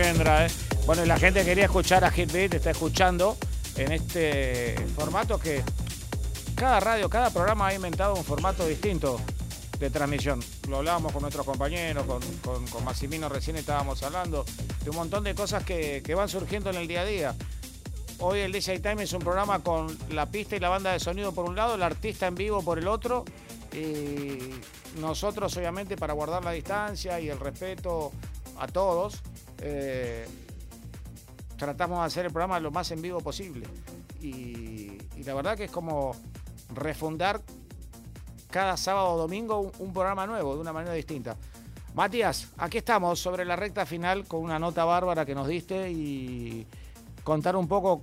Entra, 0.00 0.46
¿eh? 0.46 0.50
Bueno, 0.86 1.04
y 1.04 1.06
la 1.06 1.18
gente 1.18 1.44
quería 1.44 1.64
escuchar 1.64 2.04
a 2.04 2.10
Hitbeat, 2.10 2.54
está 2.54 2.70
escuchando 2.70 3.36
en 3.76 3.92
este 3.92 4.74
formato 4.96 5.38
que 5.38 5.62
cada 6.54 6.80
radio, 6.80 7.10
cada 7.10 7.30
programa 7.30 7.68
ha 7.68 7.74
inventado 7.74 8.14
un 8.14 8.24
formato 8.24 8.66
distinto 8.66 9.20
de 9.78 9.90
transmisión. 9.90 10.40
Lo 10.68 10.78
hablábamos 10.78 11.12
con 11.12 11.22
nuestros 11.22 11.44
compañeros, 11.44 12.06
con, 12.06 12.22
con, 12.66 12.84
Massimino 12.84 13.28
recién 13.28 13.56
estábamos 13.56 14.02
hablando, 14.02 14.44
de 14.82 14.90
un 14.90 14.96
montón 14.96 15.24
de 15.24 15.34
cosas 15.34 15.64
que, 15.64 16.02
que 16.04 16.14
van 16.14 16.28
surgiendo 16.28 16.70
en 16.70 16.76
el 16.76 16.88
día 16.88 17.02
a 17.02 17.04
día. 17.04 17.34
Hoy 18.18 18.40
el 18.40 18.52
DJ 18.52 18.78
Time 18.80 19.02
es 19.02 19.12
un 19.12 19.20
programa 19.20 19.58
con 19.60 19.96
la 20.10 20.26
pista 20.26 20.56
y 20.56 20.60
la 20.60 20.68
banda 20.68 20.92
de 20.92 21.00
sonido 21.00 21.32
por 21.32 21.44
un 21.44 21.56
lado, 21.56 21.74
el 21.74 21.82
artista 21.82 22.26
en 22.28 22.34
vivo 22.34 22.62
por 22.62 22.78
el 22.78 22.88
otro. 22.88 23.24
Y 23.72 24.38
nosotros, 25.00 25.56
obviamente, 25.56 25.96
para 25.96 26.12
guardar 26.12 26.44
la 26.44 26.52
distancia 26.52 27.18
y 27.20 27.28
el 27.28 27.40
respeto 27.40 28.12
a 28.58 28.68
todos, 28.68 29.22
eh, 29.62 30.26
tratamos 31.56 32.00
de 32.00 32.06
hacer 32.06 32.26
el 32.26 32.32
programa 32.32 32.58
lo 32.58 32.70
más 32.70 32.90
en 32.90 33.00
vivo 33.00 33.20
posible. 33.20 33.66
Y, 34.20 34.98
la 35.24 35.34
verdad 35.34 35.56
que 35.56 35.64
es 35.64 35.70
como 35.70 36.16
refundar 36.74 37.40
cada 38.50 38.76
sábado 38.76 39.10
o 39.10 39.18
domingo 39.18 39.70
un, 39.78 39.92
programa 39.92 40.26
nuevo, 40.26 40.56
de 40.56 40.60
una 40.60 40.72
manera 40.72 40.94
distinta. 40.94 41.36
Matías, 41.94 42.52
aquí 42.58 42.78
estamos 42.78 43.20
sobre 43.20 43.44
la 43.44 43.54
recta 43.54 43.86
final 43.86 44.26
con 44.26 44.42
una 44.42 44.58
nota 44.58 44.84
bárbara 44.84 45.24
que 45.24 45.34
nos 45.34 45.46
diste 45.46 45.90
y 45.90 46.66
contar 47.22 47.54
un 47.54 47.68
poco 47.68 48.02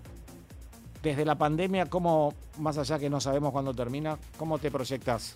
desde 1.03 1.25
la 1.25 1.35
pandemia, 1.35 1.87
cómo, 1.87 2.33
más 2.59 2.77
allá 2.77 2.97
que 2.99 3.09
no 3.09 3.19
sabemos 3.19 3.51
cuándo 3.51 3.73
termina, 3.73 4.17
cómo 4.37 4.59
te 4.59 4.71
proyectas. 4.71 5.35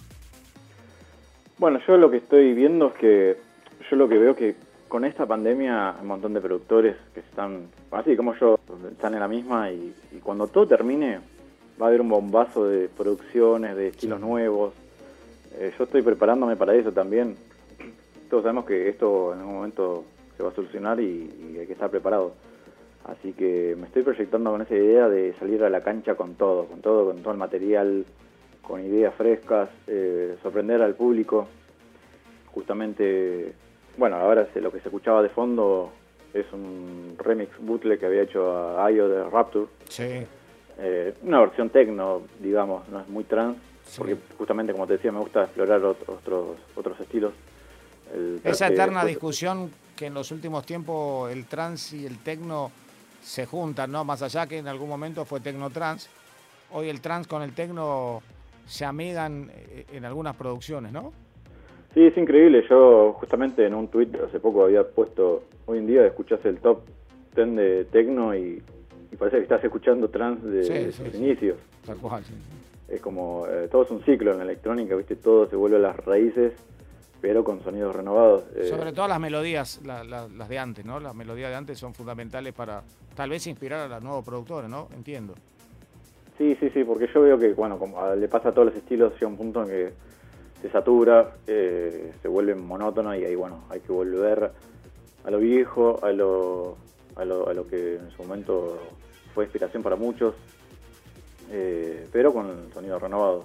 Bueno, 1.57 1.79
yo 1.85 1.97
lo 1.97 2.09
que 2.09 2.17
estoy 2.17 2.53
viendo 2.53 2.87
es 2.87 2.93
que 2.93 3.37
yo 3.89 3.95
lo 3.97 4.07
que 4.07 4.17
veo 4.17 4.35
que 4.35 4.55
con 4.93 5.05
esta 5.05 5.25
pandemia 5.25 5.95
hay 5.95 6.01
un 6.01 6.07
montón 6.07 6.35
de 6.35 6.39
productores 6.39 6.95
que 7.15 7.21
están, 7.21 7.65
así 7.89 8.15
como 8.15 8.35
yo, 8.35 8.59
están 8.91 9.15
en 9.15 9.21
la 9.21 9.27
misma 9.27 9.71
y, 9.71 9.91
cuando 10.21 10.45
todo 10.45 10.67
termine 10.67 11.19
va 11.81 11.87
a 11.87 11.89
haber 11.89 12.01
un 12.01 12.09
bombazo 12.09 12.67
de 12.67 12.89
producciones, 12.89 13.75
de 13.75 13.87
estilos 13.87 14.19
nuevos. 14.19 14.71
Eh, 15.55 15.73
yo 15.75 15.85
estoy 15.85 16.03
preparándome 16.03 16.55
para 16.57 16.75
eso 16.75 16.91
también. 16.91 17.35
Todos 18.29 18.43
sabemos 18.43 18.65
que 18.65 18.87
esto 18.87 19.33
en 19.33 19.39
algún 19.39 19.55
momento 19.55 20.03
se 20.37 20.43
va 20.43 20.49
a 20.49 20.53
solucionar 20.53 20.99
y 20.99 21.57
hay 21.59 21.65
que 21.65 21.73
estar 21.73 21.89
preparado. 21.89 22.33
Así 23.05 23.33
que 23.33 23.75
me 23.75 23.87
estoy 23.87 24.03
proyectando 24.03 24.51
con 24.51 24.61
esa 24.61 24.75
idea 24.75 25.09
de 25.09 25.33
salir 25.39 25.63
a 25.63 25.71
la 25.71 25.81
cancha 25.81 26.13
con 26.13 26.35
todo, 26.35 26.67
con 26.67 26.81
todo, 26.81 27.07
con 27.07 27.23
todo 27.23 27.33
el 27.33 27.39
material, 27.39 28.05
con 28.61 28.85
ideas 28.85 29.15
frescas, 29.15 29.71
eh, 29.87 30.35
sorprender 30.43 30.83
al 30.83 30.93
público. 30.93 31.47
Justamente, 32.53 33.55
bueno, 33.97 34.17
ahora 34.17 34.47
lo 34.55 34.71
que 34.71 34.79
se 34.79 34.87
escuchaba 34.87 35.21
de 35.21 35.29
fondo 35.29 35.91
es 36.33 36.45
un 36.51 37.15
remix 37.19 37.51
bootleg 37.59 37.99
que 37.99 38.05
había 38.05 38.23
hecho 38.23 38.51
a 38.51 38.85
Ayo 38.85 39.07
de 39.07 39.29
Rapture. 39.29 39.67
Sí. 39.87 40.25
Eh, 40.79 41.13
una 41.21 41.41
versión 41.41 41.69
techno, 41.69 42.23
digamos, 42.39 42.87
no 42.89 43.01
es 43.01 43.07
muy 43.07 43.23
trans, 43.23 43.57
porque 43.97 44.17
justamente, 44.37 44.73
como 44.73 44.87
te 44.87 44.93
decía, 44.93 45.11
me 45.11 45.19
gusta 45.19 45.43
explorar 45.43 45.83
otros, 45.83 46.57
otros 46.75 46.99
estilos. 46.99 47.33
Esa 48.43 48.67
eterna 48.67 49.05
discusión 49.05 49.71
que 49.95 50.07
en 50.07 50.13
los 50.13 50.31
últimos 50.31 50.65
tiempos 50.65 51.31
el 51.31 51.45
trans 51.45 51.93
y 51.93 52.05
el 52.05 52.19
techno 52.19 52.71
se 53.23 53.45
juntan, 53.45 53.91
¿no? 53.91 54.03
Más 54.03 54.21
allá 54.21 54.47
que 54.47 54.57
en 54.57 54.67
algún 54.67 54.89
momento 54.89 55.25
fue 55.25 55.39
Trans, 55.39 56.09
hoy 56.71 56.89
el 56.89 57.01
trans 57.01 57.27
con 57.27 57.41
el 57.41 57.53
tecno 57.53 58.21
se 58.67 58.85
amigan 58.85 59.49
eh, 59.53 59.85
en 59.93 60.05
algunas 60.05 60.35
producciones, 60.35 60.91
¿no? 60.91 61.13
Sí, 61.93 62.05
es 62.05 62.17
increíble. 62.17 62.65
Yo 62.69 63.13
justamente 63.13 63.65
en 63.65 63.73
un 63.73 63.87
tweet 63.87 64.09
hace 64.25 64.39
poco 64.39 64.65
había 64.65 64.83
puesto, 64.83 65.43
hoy 65.65 65.79
en 65.79 65.87
día 65.87 66.05
escuchás 66.05 66.43
el 66.45 66.57
top 66.57 66.81
10 67.35 67.55
de 67.55 67.85
tecno 67.85 68.35
y, 68.35 68.61
parece 69.17 69.37
que 69.37 69.43
estás 69.43 69.63
escuchando 69.63 70.09
trans 70.09 70.43
de, 70.43 70.91
sus 70.91 71.13
inicios. 71.13 71.57
Tal 71.85 71.97
cual, 71.97 72.23
Es 72.87 72.99
como, 72.99 73.45
eh, 73.47 73.67
todo 73.71 73.83
es 73.83 73.91
un 73.91 74.03
ciclo 74.03 74.31
en 74.31 74.39
la 74.39 74.43
electrónica, 74.43 74.95
¿viste? 74.95 75.15
Todo 75.15 75.47
se 75.47 75.55
vuelve 75.55 75.77
a 75.77 75.79
las 75.79 75.97
raíces 75.97 76.53
pero 77.23 77.41
con 77.45 77.63
sonidos 77.63 77.95
renovados. 77.95 78.43
Eh. 78.53 78.65
Sobre 78.65 78.91
todo 78.91 79.07
las 79.07 79.17
melodías, 79.17 79.79
las 79.85 80.49
de 80.49 80.59
antes, 80.59 80.83
¿no? 80.83 80.99
Las 80.99 81.15
melodías 81.15 81.51
de 81.51 81.55
antes 81.55 81.79
son 81.79 81.93
fundamentales 81.93 82.53
para 82.53 82.83
tal 83.15 83.29
vez 83.29 83.47
inspirar 83.47 83.79
a 83.79 83.87
los 83.87 84.03
nuevos 84.03 84.25
productores, 84.25 84.69
¿no? 84.69 84.89
Entiendo. 84.93 85.33
Sí, 86.37 86.57
sí, 86.59 86.69
sí, 86.73 86.83
porque 86.83 87.07
yo 87.13 87.21
veo 87.21 87.39
que, 87.39 87.53
bueno, 87.53 87.79
como 87.79 88.13
le 88.13 88.27
pasa 88.27 88.49
a 88.49 88.51
todos 88.51 88.65
los 88.65 88.75
estilos, 88.75 89.13
llega 89.13 89.27
un 89.27 89.37
punto 89.37 89.63
en 89.63 89.69
que 89.69 89.93
se 90.63 90.69
satura, 90.69 91.35
eh, 91.45 92.13
se 92.21 92.27
vuelve 92.29 92.55
monótono 92.55 93.13
y 93.13 93.25
ahí, 93.25 93.35
bueno, 93.35 93.65
hay 93.69 93.81
que 93.81 93.91
volver 93.91 94.49
a 95.25 95.29
lo 95.29 95.37
viejo, 95.37 95.99
a 96.01 96.13
lo, 96.13 96.77
a 97.17 97.25
lo, 97.25 97.49
a 97.49 97.53
lo 97.53 97.67
que 97.67 97.95
en 97.95 98.09
su 98.11 98.23
momento 98.23 98.79
fue 99.35 99.43
inspiración 99.43 99.83
para 99.83 99.97
muchos, 99.97 100.35
eh, 101.51 102.07
pero 102.13 102.31
con 102.33 102.49
el 102.49 102.73
sonido 102.73 102.97
renovado. 102.97 103.43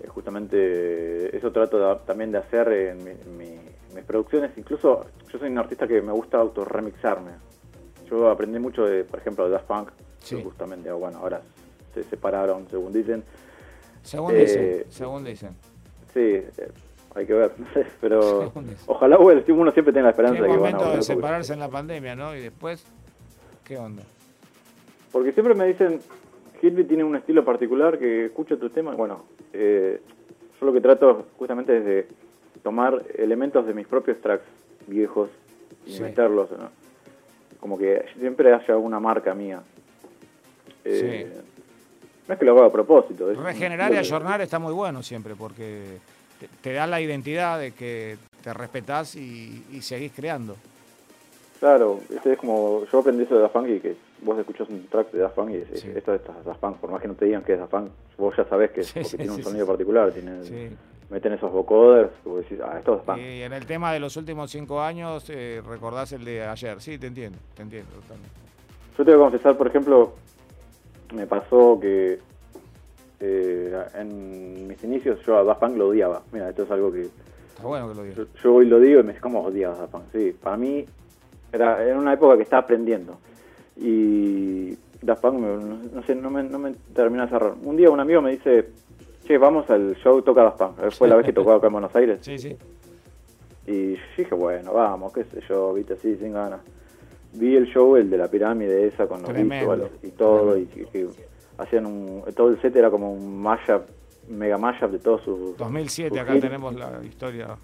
Eh, 0.00 0.06
justamente 0.06 1.36
eso 1.36 1.50
trato 1.50 1.96
también 2.06 2.30
de 2.30 2.38
hacer 2.38 2.68
en, 2.68 3.04
mis 3.04 4.04
producciones. 4.06 4.52
Incluso 4.56 5.06
yo 5.32 5.38
soy 5.40 5.50
un 5.50 5.58
artista 5.58 5.88
que 5.88 6.00
me 6.00 6.12
gusta 6.12 6.38
auto-remixarme. 6.38 7.32
Yo 8.08 8.30
aprendí 8.30 8.60
mucho, 8.60 8.84
de, 8.84 9.02
por 9.02 9.18
ejemplo, 9.18 9.46
de 9.46 9.50
Daft 9.50 9.66
Punk, 9.66 9.90
justamente, 10.44 10.92
bueno, 10.92 11.18
ahora 11.18 11.42
se 11.94 12.04
separaron, 12.04 12.68
según 12.70 12.92
dicen. 12.92 13.24
Según 14.02 14.36
dicen, 14.36 14.84
según 14.88 15.24
dicen. 15.24 15.56
Sí, 16.12 16.20
eh, 16.20 16.72
hay 17.14 17.26
que 17.26 17.32
ver, 17.32 17.52
no 17.58 17.66
sé, 17.74 17.86
pero 18.00 18.52
ojalá 18.86 19.16
bueno, 19.16 19.42
uno 19.48 19.70
siempre 19.72 19.92
tenga 19.92 20.04
la 20.04 20.10
esperanza 20.10 20.42
de 20.42 20.48
que 20.48 20.56
momento 20.56 20.80
van 20.80 20.92
a 20.92 20.96
de 20.96 21.02
separarse 21.02 21.52
en 21.52 21.60
la 21.60 21.68
pandemia, 21.68 22.14
¿no? 22.14 22.34
Y 22.34 22.40
después, 22.40 22.84
¿qué 23.64 23.76
onda? 23.76 24.02
Porque 25.12 25.32
siempre 25.32 25.54
me 25.54 25.66
dicen, 25.66 26.00
Hitby 26.60 26.84
tiene 26.84 27.04
un 27.04 27.16
estilo 27.16 27.44
particular 27.44 27.98
que 27.98 28.26
escucha 28.26 28.56
tus 28.56 28.72
temas. 28.72 28.96
Bueno, 28.96 29.24
eh, 29.52 30.00
yo 30.60 30.66
lo 30.66 30.72
que 30.72 30.80
trato 30.80 31.26
justamente 31.38 31.78
es 31.78 31.84
de 31.84 32.08
tomar 32.62 33.02
elementos 33.16 33.66
de 33.66 33.74
mis 33.74 33.86
propios 33.86 34.20
tracks 34.20 34.44
viejos 34.86 35.30
y 35.86 36.00
meterlos, 36.00 36.50
¿no? 36.50 36.70
Como 37.60 37.78
que 37.78 38.04
siempre 38.18 38.52
haya 38.52 38.76
una 38.76 39.00
marca 39.00 39.34
mía. 39.34 39.62
Eh, 40.84 41.32
no 42.28 42.34
es 42.34 42.38
que 42.38 42.44
lo 42.44 42.52
haga 42.52 42.66
a 42.66 42.72
propósito. 42.72 43.32
Regenerar 43.32 43.92
y 43.92 43.96
ayornar 43.96 44.40
está 44.42 44.58
muy 44.58 44.74
bueno 44.74 45.02
siempre 45.02 45.34
porque 45.34 45.98
te, 46.62 46.72
da 46.72 46.86
la 46.86 47.00
identidad 47.00 47.58
de 47.58 47.72
que 47.72 48.18
te 48.42 48.52
respetás 48.52 49.16
y, 49.16 49.64
y 49.72 49.80
seguís 49.80 50.12
creando. 50.14 50.54
Claro, 51.58 52.00
este 52.14 52.34
es 52.34 52.38
como, 52.38 52.84
yo 52.84 52.98
aprendí 53.00 53.24
eso 53.24 53.34
de 53.34 53.40
Daft 53.40 53.54
Punk 53.54 53.68
y 53.68 53.80
que 53.80 53.96
vos 54.22 54.38
escuchás 54.38 54.68
un 54.68 54.86
track 54.86 55.10
de 55.10 55.20
Daft 55.20 55.34
Punk 55.34 55.50
y 55.50 55.56
decís, 55.56 55.84
esto 55.84 56.14
es 56.14 56.20
Daft 56.44 56.60
Punk, 56.60 56.76
por 56.76 56.90
más 56.90 57.02
que 57.02 57.08
no 57.08 57.14
te 57.14 57.24
digan 57.24 57.42
que 57.42 57.54
es 57.54 57.58
Daft 57.58 57.72
Punk, 57.72 57.90
vos 58.16 58.34
ya 58.36 58.44
sabés 58.44 58.70
que 58.70 58.82
porque 58.82 59.16
tiene 59.16 59.32
un 59.32 59.42
sonido 59.42 59.66
particular, 59.66 60.12
tiene, 60.12 60.38
meten 61.10 61.32
esos 61.32 61.50
vocoders, 61.50 62.10
vos 62.24 62.42
decís, 62.42 62.60
ah, 62.62 62.78
esto 62.78 62.92
es 62.92 62.98
Daft 62.98 63.06
Punk. 63.06 63.18
Y 63.18 63.42
en 63.42 63.52
el 63.52 63.66
tema 63.66 63.92
de 63.92 63.98
los 63.98 64.16
últimos 64.16 64.52
cinco 64.52 64.80
años, 64.80 65.28
eh, 65.30 65.60
recordás 65.66 66.12
el 66.12 66.24
de 66.24 66.44
ayer, 66.44 66.80
sí, 66.80 66.96
te 66.96 67.08
entiendo, 67.08 67.38
te 67.56 67.62
entiendo 67.62 67.90
totalmente. 67.92 68.30
Yo 68.96 69.04
te 69.04 69.10
voy 69.16 69.20
a 69.20 69.30
confesar, 69.30 69.56
por 69.56 69.66
ejemplo, 69.66 70.12
me 71.12 71.26
pasó 71.26 71.78
que 71.80 72.18
eh, 73.20 73.84
en 73.94 74.68
mis 74.68 74.82
inicios 74.84 75.20
yo 75.26 75.38
a 75.38 75.44
Daft 75.44 75.60
Punk 75.60 75.76
lo 75.76 75.88
odiaba, 75.88 76.22
mira, 76.32 76.48
esto 76.48 76.62
es 76.64 76.70
algo 76.70 76.92
que... 76.92 77.02
Está 77.02 77.66
bueno 77.66 77.88
que 77.88 77.94
lo 77.94 78.02
digas. 78.04 78.26
Yo, 78.42 78.54
hoy 78.54 78.66
lo 78.66 78.78
digo 78.78 79.00
y 79.00 79.02
me 79.02 79.08
dice, 79.08 79.20
¿cómo 79.20 79.42
odiabas 79.42 79.78
Daft 79.78 79.92
Punk? 79.92 80.04
Sí, 80.12 80.36
para 80.40 80.56
mí 80.56 80.84
era, 81.52 81.82
era 81.84 81.98
una 81.98 82.12
época 82.12 82.36
que 82.36 82.42
estaba 82.42 82.62
aprendiendo. 82.62 83.18
Y 83.76 84.76
Daft 85.02 85.22
Punk, 85.22 85.40
no, 85.40 86.02
sé, 86.04 86.14
no 86.14 86.30
me, 86.30 86.42
no 86.42 86.58
me 86.58 86.74
terminó 86.94 87.24
de 87.24 87.30
cerrar. 87.30 87.54
Un 87.62 87.76
día 87.76 87.90
un 87.90 88.00
amigo 88.00 88.22
me 88.22 88.32
dice, 88.32 88.68
che, 89.26 89.38
vamos 89.38 89.68
al 89.70 89.96
show 89.96 90.22
Toca 90.22 90.42
Daft 90.42 90.58
Punk. 90.58 90.90
Fue 90.90 91.08
la 91.08 91.16
vez 91.16 91.26
que 91.26 91.32
tocó 91.32 91.52
acá 91.52 91.66
en 91.66 91.72
Buenos 91.72 91.94
Aires. 91.96 92.20
Sí, 92.22 92.38
sí. 92.38 92.56
Y 93.66 93.98
dije, 94.16 94.34
bueno, 94.34 94.72
vamos, 94.72 95.12
qué 95.12 95.24
sé 95.24 95.42
yo, 95.46 95.74
viste, 95.74 95.92
así, 95.92 96.16
sin 96.16 96.32
ganas. 96.32 96.60
Vi 97.38 97.56
el 97.56 97.66
show, 97.66 97.96
el 97.96 98.10
de 98.10 98.18
la 98.18 98.28
pirámide 98.28 98.86
esa, 98.86 99.06
con 99.06 99.22
los 99.22 99.32
visuales 99.32 99.90
y 100.02 100.08
todo, 100.08 100.56
y 100.58 100.66
que, 100.66 101.08
hacían 101.58 101.86
un... 101.86 102.22
Todo 102.34 102.50
el 102.50 102.60
set 102.60 102.74
era 102.76 102.90
como 102.90 103.12
un 103.12 103.40
mashup, 103.40 103.82
mega 104.28 104.58
mashup 104.58 104.90
de 104.90 104.98
todos 104.98 105.22
sus... 105.22 105.56
2007, 105.56 106.18
acá 106.18 106.38
tenemos 106.40 106.74
la 106.74 107.00
historia. 107.04 107.56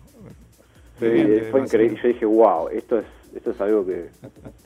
Sí, 0.99 1.43
fue 1.51 1.61
increíble. 1.61 1.99
Yo 2.03 2.09
dije, 2.09 2.25
wow, 2.25 2.69
esto 2.69 2.99
es 2.99 3.07
esto 3.35 3.51
es 3.51 3.61
algo 3.61 3.85
que 3.85 4.09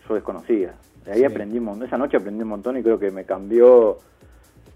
yo 0.09 0.14
desconocía. 0.14 0.75
De 1.05 1.12
ahí 1.12 1.25
aprendí 1.25 1.59
un 1.59 1.64
montón, 1.64 1.87
esa 1.87 1.97
noche 1.97 2.16
aprendí 2.16 2.42
un 2.42 2.49
montón 2.49 2.77
y 2.77 2.83
creo 2.83 2.99
que 2.99 3.11
me 3.11 3.25
cambió, 3.25 3.99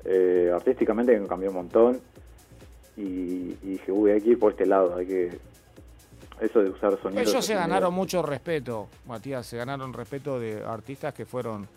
eh, 0.05 0.51
artísticamente 0.53 1.18
me 1.18 1.27
cambió 1.27 1.51
un 1.51 1.57
montón. 1.57 2.01
Y, 2.97 3.55
dije, 3.62 3.90
uy, 3.90 4.11
hay 4.11 4.21
que 4.21 4.31
ir 4.31 4.38
por 4.38 4.53
este 4.53 4.66
lado, 4.66 4.97
hay 4.97 5.07
que... 5.07 5.38
Eso 6.42 6.61
de 6.61 6.70
usar 6.70 7.00
sonidos... 7.00 7.28
Ellos 7.28 7.44
se 7.44 7.55
ganaron 7.55 7.94
mucho 7.94 8.22
respeto, 8.22 8.88
Matías, 9.07 9.46
se 9.46 9.57
ganaron 9.57 9.92
respeto 9.92 10.40
de 10.40 10.64
artistas 10.64 11.14
que 11.14 11.24
fueron 11.24 11.68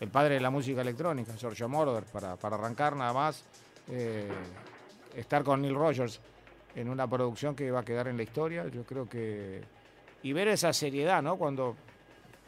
el 0.00 0.08
padre 0.10 0.34
de 0.34 0.40
la 0.40 0.50
música 0.50 0.82
electrónica, 0.82 1.34
Giorgio 1.36 1.68
Moroder, 1.68 2.04
para, 2.04 2.36
para 2.36 2.56
arrancar 2.56 2.96
nada 2.96 3.12
más, 3.12 3.42
eh, 3.88 4.28
estar 5.16 5.42
con 5.42 5.62
Neil 5.62 5.74
Rogers 5.74 6.20
en 6.74 6.88
una 6.88 7.06
producción 7.06 7.54
que 7.54 7.70
va 7.70 7.80
a 7.80 7.84
quedar 7.84 8.08
en 8.08 8.16
la 8.16 8.24
historia, 8.24 8.66
yo 8.68 8.84
creo 8.84 9.08
que 9.08 9.62
y 10.22 10.32
ver 10.32 10.48
esa 10.48 10.72
seriedad, 10.72 11.22
¿no? 11.22 11.36
Cuando 11.36 11.76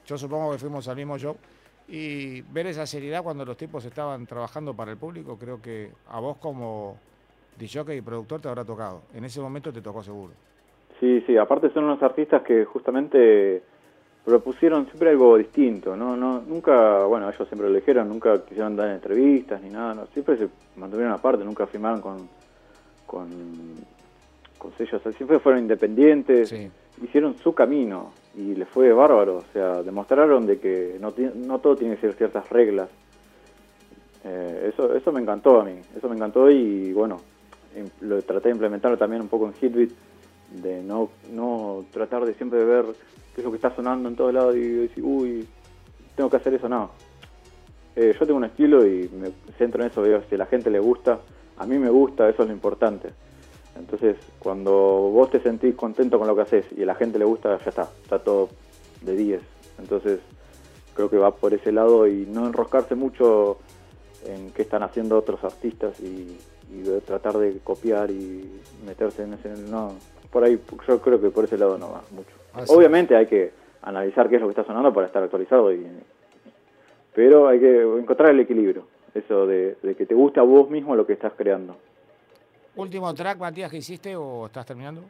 yo 0.06 0.18
supongo 0.18 0.52
que 0.52 0.58
fuimos 0.58 0.88
al 0.88 0.96
mismo 0.96 1.18
show, 1.18 1.36
y 1.88 2.40
ver 2.42 2.66
esa 2.66 2.86
seriedad 2.86 3.22
cuando 3.22 3.44
los 3.44 3.56
tipos 3.56 3.84
estaban 3.84 4.26
trabajando 4.26 4.74
para 4.74 4.90
el 4.90 4.96
público, 4.96 5.38
creo 5.38 5.60
que 5.60 5.92
a 6.08 6.18
vos 6.18 6.38
como 6.38 6.98
DJ 7.58 7.96
y 7.96 8.00
productor 8.00 8.40
te 8.40 8.48
habrá 8.48 8.64
tocado. 8.64 9.02
En 9.14 9.24
ese 9.24 9.40
momento 9.40 9.72
te 9.72 9.80
tocó 9.80 10.02
seguro. 10.02 10.32
Sí, 11.00 11.22
sí, 11.26 11.36
aparte 11.36 11.70
son 11.70 11.84
unos 11.84 12.02
artistas 12.02 12.42
que 12.42 12.64
justamente 12.64 13.62
propusieron 14.24 14.86
siempre 14.86 15.10
algo 15.10 15.36
distinto, 15.36 15.96
¿no? 15.96 16.16
no 16.16 16.40
nunca, 16.40 17.04
bueno, 17.04 17.30
ellos 17.30 17.46
siempre 17.46 17.68
lo 17.68 17.74
dijeron, 17.76 18.08
nunca 18.08 18.44
quisieron 18.44 18.74
dar 18.74 18.88
entrevistas 18.88 19.62
ni 19.62 19.70
nada, 19.70 19.94
no, 19.94 20.06
siempre 20.06 20.36
se 20.36 20.48
mantuvieron 20.74 21.12
aparte, 21.12 21.44
nunca 21.44 21.66
firmaron 21.66 22.00
con, 22.00 22.28
con, 23.06 23.28
con 24.58 24.72
sellos, 24.72 25.00
siempre 25.16 25.38
fueron 25.38 25.62
independientes, 25.62 26.52
hicieron 27.02 27.36
su 27.36 27.54
camino 27.54 28.12
y 28.36 28.54
les 28.54 28.68
fue 28.68 28.92
bárbaro, 28.92 29.36
o 29.36 29.44
sea, 29.52 29.82
demostraron 29.82 30.44
de 30.44 30.58
que 30.58 30.96
no, 31.00 31.14
no 31.36 31.58
todo 31.60 31.76
tiene 31.76 31.94
que 31.94 32.00
ser 32.00 32.14
ciertas 32.14 32.48
reglas. 32.50 32.88
Eh, 34.24 34.72
eso, 34.72 34.92
eso 34.92 35.12
me 35.12 35.20
encantó 35.20 35.60
a 35.60 35.64
mí, 35.64 35.78
eso 35.96 36.08
me 36.08 36.16
encantó 36.16 36.50
y 36.50 36.92
bueno, 36.92 37.20
lo 38.00 38.20
traté 38.22 38.48
de 38.48 38.54
implementar 38.54 38.96
también 38.96 39.22
un 39.22 39.28
poco 39.28 39.46
en 39.46 39.54
Hitbit, 39.60 39.92
de 40.50 40.82
no, 40.82 41.10
no 41.32 41.84
tratar 41.92 42.24
de 42.24 42.34
siempre 42.34 42.64
ver 42.64 42.84
qué 43.34 43.40
es 43.40 43.44
lo 43.44 43.50
que 43.50 43.56
está 43.56 43.74
sonando 43.74 44.08
en 44.08 44.16
todos 44.16 44.32
lados 44.32 44.56
y 44.56 44.60
decir, 44.60 45.04
uy, 45.04 45.46
tengo 46.14 46.30
que 46.30 46.36
hacer 46.36 46.54
eso, 46.54 46.68
no. 46.68 46.90
Eh, 47.94 48.14
yo 48.18 48.26
tengo 48.26 48.38
un 48.38 48.44
estilo 48.44 48.86
y 48.86 49.08
me 49.08 49.30
centro 49.56 49.82
en 49.82 49.90
eso, 49.90 50.02
veo 50.02 50.22
si 50.28 50.34
a 50.34 50.38
la 50.38 50.46
gente 50.46 50.70
le 50.70 50.78
gusta, 50.78 51.20
a 51.56 51.66
mí 51.66 51.78
me 51.78 51.90
gusta, 51.90 52.28
eso 52.28 52.42
es 52.42 52.48
lo 52.48 52.54
importante. 52.54 53.10
Entonces, 53.78 54.16
cuando 54.38 54.72
vos 54.72 55.30
te 55.30 55.40
sentís 55.40 55.74
contento 55.74 56.18
con 56.18 56.26
lo 56.26 56.34
que 56.34 56.42
haces 56.42 56.66
y 56.76 56.82
a 56.82 56.86
la 56.86 56.94
gente 56.94 57.18
le 57.18 57.24
gusta, 57.24 57.58
ya 57.58 57.70
está, 57.70 57.88
está 58.02 58.18
todo 58.18 58.48
de 59.02 59.16
10. 59.16 59.40
Entonces, 59.78 60.20
creo 60.94 61.10
que 61.10 61.18
va 61.18 61.34
por 61.34 61.52
ese 61.52 61.72
lado 61.72 62.06
y 62.06 62.26
no 62.26 62.46
enroscarse 62.46 62.94
mucho 62.94 63.58
en 64.24 64.50
qué 64.50 64.62
están 64.62 64.82
haciendo 64.82 65.18
otros 65.18 65.44
artistas 65.44 66.00
y, 66.00 66.38
tratar 67.06 67.38
de 67.38 67.58
copiar 67.62 68.10
y 68.10 68.50
meterse 68.84 69.22
en 69.22 69.34
ese... 69.34 69.48
No, 69.50 69.94
por 70.30 70.44
ahí 70.44 70.58
yo 70.86 71.00
creo 71.00 71.20
que 71.20 71.30
por 71.30 71.44
ese 71.44 71.58
lado 71.58 71.78
no 71.78 71.92
va 71.92 72.02
mucho. 72.10 72.30
Ah, 72.54 72.64
Obviamente 72.68 73.16
hay 73.16 73.26
que 73.26 73.52
analizar 73.82 74.28
qué 74.28 74.36
es 74.36 74.40
lo 74.40 74.48
que 74.48 74.52
está 74.52 74.64
sonando 74.64 74.92
para 74.92 75.06
estar 75.06 75.22
actualizado, 75.22 75.72
y, 75.72 75.86
pero 77.14 77.48
hay 77.48 77.60
que 77.60 77.82
encontrar 77.82 78.30
el 78.30 78.40
equilibrio, 78.40 78.86
eso 79.14 79.46
de 79.46 79.76
que 79.96 80.06
te 80.06 80.14
guste 80.14 80.40
a 80.40 80.42
vos 80.42 80.68
mismo 80.70 80.96
lo 80.96 81.06
que 81.06 81.12
estás 81.14 81.32
creando. 81.36 81.76
¿Último 82.76 83.12
track, 83.14 83.38
Matías, 83.38 83.70
que 83.70 83.78
hiciste 83.78 84.14
o 84.14 84.46
estás 84.46 84.66
terminando? 84.66 85.02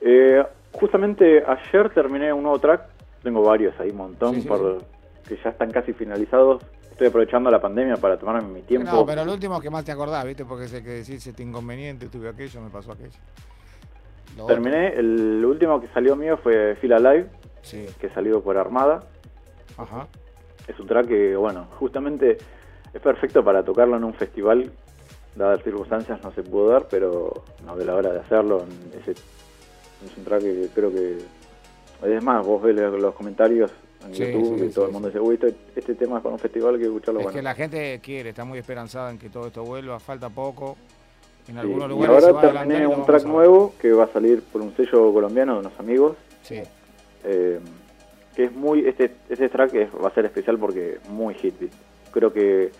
Eh, 0.00 0.44
justamente 0.72 1.44
ayer 1.46 1.90
terminé 1.90 2.32
un 2.32 2.42
nuevo 2.42 2.58
track. 2.58 2.82
Tengo 3.22 3.42
varios 3.42 3.78
ahí, 3.78 3.90
un 3.90 3.96
montón, 3.96 4.42
por, 4.42 4.82
que 5.26 5.36
ya 5.36 5.50
están 5.50 5.70
casi 5.70 5.92
finalizados. 5.92 6.62
Estoy 6.90 7.08
aprovechando 7.08 7.48
la 7.48 7.60
pandemia 7.60 7.96
para 7.96 8.18
tomarme 8.18 8.48
mi 8.48 8.62
tiempo. 8.62 8.90
No, 8.90 9.06
pero 9.06 9.22
el 9.22 9.28
último 9.28 9.60
que 9.60 9.70
más 9.70 9.84
te 9.84 9.92
acordás, 9.92 10.24
¿viste? 10.24 10.44
Porque 10.44 10.66
sé 10.66 10.82
que 10.82 10.90
decís 10.90 11.24
este 11.24 11.42
inconveniente, 11.44 12.08
tuve 12.08 12.28
aquello, 12.28 12.60
me 12.60 12.70
pasó 12.70 12.92
aquello. 12.92 13.18
Terminé, 14.46 14.94
el 14.94 15.44
último 15.44 15.80
que 15.80 15.88
salió 15.88 16.16
mío 16.16 16.36
fue 16.36 16.76
Fila 16.76 16.98
Live, 16.98 17.28
que 18.00 18.08
salió 18.10 18.42
por 18.42 18.56
Armada. 18.56 19.04
Ajá. 19.76 20.06
Es 20.66 20.78
un 20.78 20.86
track 20.86 21.06
que, 21.08 21.36
bueno, 21.36 21.66
justamente 21.78 22.38
es 22.92 23.00
perfecto 23.00 23.44
para 23.44 23.64
tocarlo 23.64 23.96
en 23.96 24.04
un 24.04 24.14
festival 24.14 24.70
dadas 25.38 25.58
las 25.58 25.64
circunstancias 25.64 26.20
no 26.22 26.32
se 26.32 26.42
pudo 26.42 26.70
dar, 26.70 26.88
pero 26.88 27.44
no 27.64 27.76
de 27.76 27.84
la 27.84 27.94
hora 27.94 28.12
de 28.12 28.20
hacerlo. 28.20 28.64
Ese, 29.00 29.12
es 29.12 30.16
un 30.16 30.24
track 30.24 30.42
que 30.42 30.68
creo 30.74 30.92
que. 30.92 31.18
Es 32.02 32.22
más, 32.22 32.46
vos 32.46 32.62
ves 32.62 32.76
los 32.76 33.14
comentarios 33.14 33.72
en 34.04 34.12
YouTube 34.12 34.64
y 34.64 34.70
todo 34.70 34.86
el 34.86 34.92
mundo 34.92 35.08
dice, 35.08 35.18
uy, 35.18 35.34
este, 35.34 35.54
este, 35.74 35.94
tema 35.96 36.18
es 36.18 36.22
para 36.22 36.32
un 36.32 36.38
festival 36.38 36.74
hay 36.74 36.80
que 36.80 36.86
escucharlo. 36.86 37.20
Es 37.20 37.26
que 37.28 37.42
la 37.42 37.54
gente 37.54 38.00
quiere, 38.00 38.30
está 38.30 38.44
muy 38.44 38.58
esperanzada 38.58 39.10
en 39.10 39.18
que 39.18 39.30
todo 39.30 39.48
esto 39.48 39.64
vuelva, 39.64 39.98
falta 39.98 40.28
poco. 40.30 40.76
En 41.48 41.58
algunos 41.58 41.88
lugares. 41.88 42.24
Y 42.24 42.26
ahora 42.26 42.52
terminé 42.52 42.86
un 42.86 43.04
track 43.06 43.24
nuevo 43.24 43.74
que 43.80 43.92
va 43.92 44.04
a 44.04 44.12
salir 44.12 44.42
por 44.42 44.60
un 44.60 44.74
sello 44.76 45.12
colombiano 45.12 45.54
de 45.54 45.60
unos 45.60 45.80
amigos. 45.80 46.16
Sí. 46.42 46.62
Eh, 47.24 47.60
que 48.34 48.44
es 48.44 48.52
muy. 48.52 48.86
Este, 48.86 49.12
este 49.28 49.48
track 49.48 49.72
va 50.02 50.08
a 50.08 50.14
ser 50.14 50.24
especial 50.26 50.58
porque 50.58 50.98
muy 51.08 51.34
hit. 51.34 51.54
Creo 52.12 52.32
que 52.32 52.70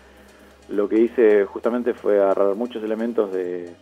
lo 0.69 0.87
que 0.87 0.99
hice 0.99 1.45
justamente 1.45 1.93
fue 1.93 2.21
agarrar 2.21 2.55
muchos 2.55 2.83
elementos 2.83 3.31
de, 3.33 3.75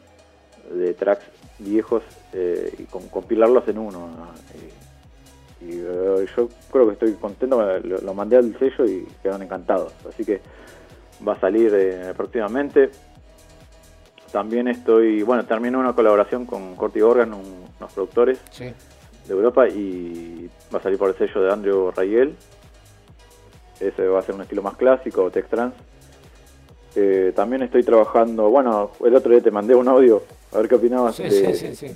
tracks 0.97 1.25
viejos 1.59 2.03
eh, 2.33 2.73
y 2.79 2.83
compilarlos 2.83 3.67
en 3.67 3.77
uno. 3.77 4.09
Y, 5.61 5.71
eh, 5.71 6.25
yo 6.35 6.49
creo 6.71 6.87
que 6.87 6.93
estoy 6.93 7.13
contento, 7.13 7.79
lo, 7.79 8.13
mandé 8.13 8.37
al 8.37 8.57
sello 8.57 8.85
y 8.85 9.05
quedaron 9.21 9.43
encantados. 9.43 9.93
Así 10.07 10.23
que 10.23 10.41
va 11.27 11.33
a 11.33 11.39
salir 11.39 11.71
eh, 11.75 12.13
próximamente. 12.15 12.89
También 14.31 14.67
estoy, 14.67 15.23
bueno, 15.23 15.45
terminé 15.45 15.77
una 15.77 15.93
colaboración 15.93 16.45
con 16.45 16.75
Corti 16.75 17.01
Organ, 17.01 17.33
unos 17.33 17.93
productores 17.93 18.39
de 18.57 18.73
Europa, 19.33 19.67
y 19.67 20.49
va 20.73 20.79
a 20.79 20.83
salir 20.83 20.97
por 20.97 21.09
el 21.09 21.15
sello 21.17 21.41
de 21.41 21.53
Andrew 21.53 21.91
Rayel. 21.91 22.35
Ese 23.79 24.07
va 24.07 24.19
a 24.19 24.21
ser 24.21 24.35
un 24.35 24.41
estilo 24.41 24.61
más 24.61 24.75
clásico, 24.75 25.29
Tex 25.29 25.49
Trans 25.49 25.73
eh, 26.99 27.31
también 27.35 27.61
estoy 27.61 27.83
trabajando, 27.83 28.49
bueno, 28.49 28.89
el 29.05 29.15
otro 29.15 29.29
día 29.31 29.39
te 29.39 29.51
mandé 29.51 29.75
un 29.75 29.87
audio, 29.87 30.23
a 30.51 30.57
ver 30.57 30.67
qué 30.67 30.75
opinabas. 30.75 31.15
Sí, 31.15 31.29
sí, 31.29 31.75
sí, 31.75 31.95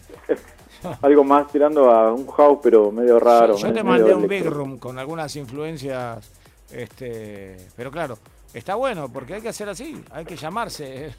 algo 1.02 1.24
más 1.24 1.52
tirando 1.52 1.90
a 1.90 2.14
un 2.14 2.28
house, 2.28 2.60
pero 2.62 2.92
medio 2.92 3.20
raro. 3.20 3.58
Yo, 3.58 3.74
te 3.74 3.82
mandé 3.82 4.14
un 4.14 4.28
big 4.28 4.46
room 4.46 4.78
con 4.78 5.00
algunas 5.00 5.36
influencias, 5.36 6.30
este, 6.72 7.58
pero 7.76 7.90
claro, 7.90 8.20
está 8.54 8.76
bueno 8.76 9.10
porque 9.12 9.34
hay 9.34 9.42
que 9.42 9.50
hacer 9.50 9.70
así, 9.70 10.04
hay 10.12 10.24
que 10.24 10.36
llamarse. 10.36 11.16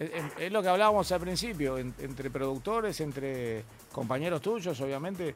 Es, 0.00 0.50
lo 0.50 0.62
que 0.62 0.68
hablábamos 0.68 1.12
al 1.12 1.20
principio, 1.20 1.76
entre 1.76 2.30
productores, 2.30 2.98
entre 3.02 3.62
compañeros 3.92 4.40
tuyos, 4.40 4.80
obviamente. 4.80 5.34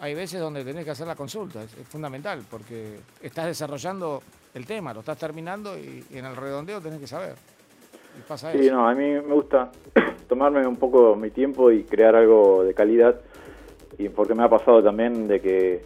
Hay 0.00 0.14
veces 0.14 0.40
donde 0.40 0.64
tenés 0.64 0.84
que 0.84 0.90
hacer 0.90 1.06
la 1.06 1.14
consulta, 1.14 1.62
es 1.62 1.86
fundamental, 1.88 2.42
porque 2.50 2.98
estás 3.22 3.46
desarrollando 3.46 4.22
el 4.54 4.66
tema, 4.66 4.92
lo 4.92 5.00
estás 5.00 5.18
terminando 5.18 5.78
y, 5.78 6.04
en 6.12 6.24
el 6.24 6.34
redondeo 6.34 6.80
tenés 6.80 7.00
que 7.00 7.06
saber. 7.06 7.34
sí, 8.34 8.70
no, 8.70 8.88
a 8.88 8.94
mí 8.94 9.04
me 9.04 9.20
gusta 9.20 9.70
tomarme 10.28 10.66
un 10.66 10.76
poco 10.76 11.14
mi 11.14 11.30
tiempo 11.30 11.70
y 11.70 11.84
crear 11.84 12.16
algo 12.16 12.64
de 12.64 12.74
calidad, 12.74 13.20
y 13.98 14.08
porque 14.08 14.34
me 14.34 14.42
ha 14.42 14.48
pasado 14.48 14.82
también 14.82 15.28
de 15.28 15.40
que 15.40 15.84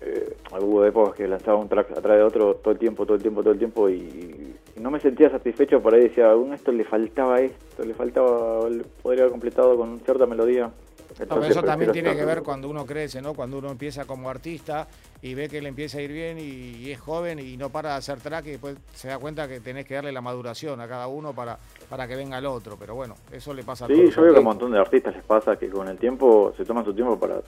eh, 0.00 0.36
hubo 0.58 0.84
épocas 0.84 1.14
que 1.14 1.28
lanzaba 1.28 1.58
un 1.58 1.68
track 1.68 1.92
atrás 1.92 2.16
de 2.16 2.22
otro 2.22 2.54
todo 2.56 2.72
el 2.72 2.78
tiempo, 2.78 3.04
todo 3.04 3.16
el 3.16 3.22
tiempo, 3.22 3.42
todo 3.42 3.52
el 3.52 3.58
tiempo, 3.58 3.88
y, 3.90 4.39
no 4.80 4.90
me 4.90 5.00
sentía 5.00 5.30
satisfecho, 5.30 5.80
por 5.80 5.94
ahí 5.94 6.04
decía, 6.04 6.30
a 6.30 6.54
esto 6.54 6.72
le 6.72 6.84
faltaba 6.84 7.40
esto, 7.40 7.84
le 7.84 7.94
faltaba, 7.94 8.60
podría 9.02 9.22
haber 9.22 9.30
completado 9.30 9.76
con 9.76 10.00
cierta 10.00 10.26
melodía 10.26 10.70
eso 11.18 11.62
también 11.62 11.92
tiene 11.92 12.14
que 12.14 12.24
ver 12.24 12.42
cuando 12.42 12.68
uno 12.68 12.86
crece, 12.86 13.20
¿no? 13.20 13.34
Cuando 13.34 13.58
uno 13.58 13.70
empieza 13.70 14.04
como 14.04 14.30
artista 14.30 14.86
y 15.22 15.34
ve 15.34 15.48
que 15.48 15.60
le 15.60 15.68
empieza 15.68 15.98
a 15.98 16.02
ir 16.02 16.12
bien 16.12 16.38
y, 16.38 16.90
es 16.90 17.00
joven 17.00 17.38
y 17.38 17.56
no 17.56 17.70
para 17.70 17.90
de 17.90 17.94
hacer 17.96 18.20
track 18.20 18.46
y 18.46 18.50
después 18.52 18.76
se 18.94 19.08
da 19.08 19.18
cuenta 19.18 19.48
que 19.48 19.60
tenés 19.60 19.86
que 19.86 19.94
darle 19.94 20.12
la 20.12 20.20
maduración 20.20 20.80
a 20.80 20.88
cada 20.88 21.08
uno 21.08 21.32
para, 21.32 21.58
para 21.88 22.06
que 22.06 22.16
venga 22.16 22.38
el 22.38 22.46
otro. 22.46 22.76
Pero 22.78 22.94
bueno, 22.94 23.14
eso 23.32 23.52
le 23.52 23.64
pasa 23.64 23.84
a 23.84 23.88
todos. 23.88 24.00
Sí, 24.00 24.10
yo 24.10 24.22
veo 24.22 24.32
que 24.32 24.38
a 24.38 24.40
un 24.40 24.46
montón 24.46 24.72
de 24.72 24.78
artistas 24.78 25.14
les 25.14 25.24
pasa 25.24 25.56
que 25.56 25.68
con 25.68 25.88
el 25.88 25.98
tiempo 25.98 26.52
se 26.56 26.64
toman 26.64 26.84
su 26.84 26.94
tiempo 26.94 27.18
para... 27.18 27.40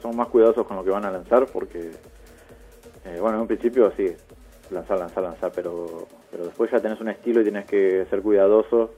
Son 0.00 0.16
más 0.16 0.28
cuidadosos 0.28 0.66
con 0.66 0.76
lo 0.76 0.84
que 0.84 0.90
van 0.90 1.04
a 1.04 1.10
lanzar 1.10 1.46
porque, 1.46 1.90
eh, 3.04 3.18
bueno, 3.20 3.36
en 3.36 3.42
un 3.42 3.46
principio 3.46 3.92
sí, 3.96 4.06
lanzar, 4.70 4.98
lanzar, 4.98 5.22
lanzar, 5.22 5.52
pero, 5.54 6.06
pero 6.30 6.44
después 6.44 6.70
ya 6.70 6.80
tenés 6.80 7.00
un 7.00 7.08
estilo 7.08 7.40
y 7.40 7.44
tienes 7.44 7.66
que 7.66 8.06
ser 8.10 8.22
cuidadoso 8.22 8.90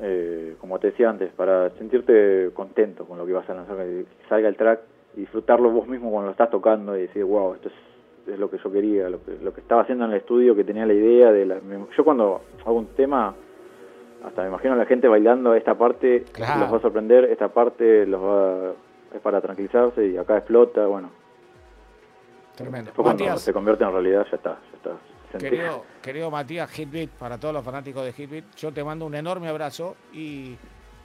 eh, 0.00 0.54
como 0.60 0.78
te 0.78 0.88
decía 0.88 1.10
antes, 1.10 1.32
para 1.32 1.70
sentirte 1.70 2.50
contento 2.54 3.04
con 3.04 3.18
lo 3.18 3.26
que 3.26 3.32
vas 3.32 3.48
a 3.50 3.54
lanzar, 3.54 3.76
que 3.78 4.06
salga 4.28 4.48
el 4.48 4.56
track 4.56 4.80
y 5.16 5.20
disfrutarlo 5.20 5.70
vos 5.70 5.88
mismo 5.88 6.10
cuando 6.10 6.26
lo 6.26 6.32
estás 6.32 6.50
tocando 6.50 6.96
y 6.96 7.02
decir, 7.02 7.24
wow, 7.24 7.54
esto 7.54 7.68
es, 7.68 8.38
lo 8.38 8.50
que 8.50 8.58
yo 8.58 8.70
quería, 8.70 9.08
lo 9.08 9.24
que, 9.24 9.38
lo 9.42 9.54
que 9.54 9.62
estaba 9.62 9.82
haciendo 9.82 10.04
en 10.04 10.10
el 10.10 10.18
estudio, 10.18 10.54
que 10.54 10.62
tenía 10.62 10.84
la 10.84 10.92
idea 10.92 11.32
de 11.32 11.46
la... 11.46 11.58
Yo 11.96 12.04
cuando 12.04 12.42
hago 12.64 12.78
un 12.78 12.88
tema, 12.88 13.34
hasta 14.22 14.42
me 14.42 14.48
imagino 14.48 14.74
a 14.74 14.76
la 14.76 14.84
gente 14.84 15.08
bailando 15.08 15.54
esta 15.54 15.76
parte, 15.76 16.26
los 16.38 16.72
va 16.72 16.76
a 16.76 16.80
sorprender, 16.80 17.24
esta 17.24 17.48
parte 17.48 18.06
los 18.06 18.22
va, 18.22 18.72
es 19.14 19.20
para 19.22 19.40
tranquilizarse 19.40 20.06
y 20.06 20.18
acá 20.18 20.36
explota, 20.36 20.86
bueno. 20.86 21.10
Tremendo. 22.58 22.92
cuando 22.92 23.38
se 23.38 23.52
convierte 23.52 23.84
en 23.84 23.92
realidad 23.92 24.26
ya 24.28 24.36
está, 24.36 24.58
ya 24.70 24.76
está. 24.76 25.38
Querido, 25.38 25.84
querido 26.02 26.28
Matías 26.28 26.76
Hitbit, 26.76 27.10
para 27.10 27.38
todos 27.38 27.54
los 27.54 27.64
fanáticos 27.64 28.02
de 28.02 28.12
Hitbit, 28.16 28.56
yo 28.56 28.72
te 28.72 28.82
mando 28.82 29.06
un 29.06 29.14
enorme 29.14 29.48
abrazo 29.48 29.94
y 30.12 30.56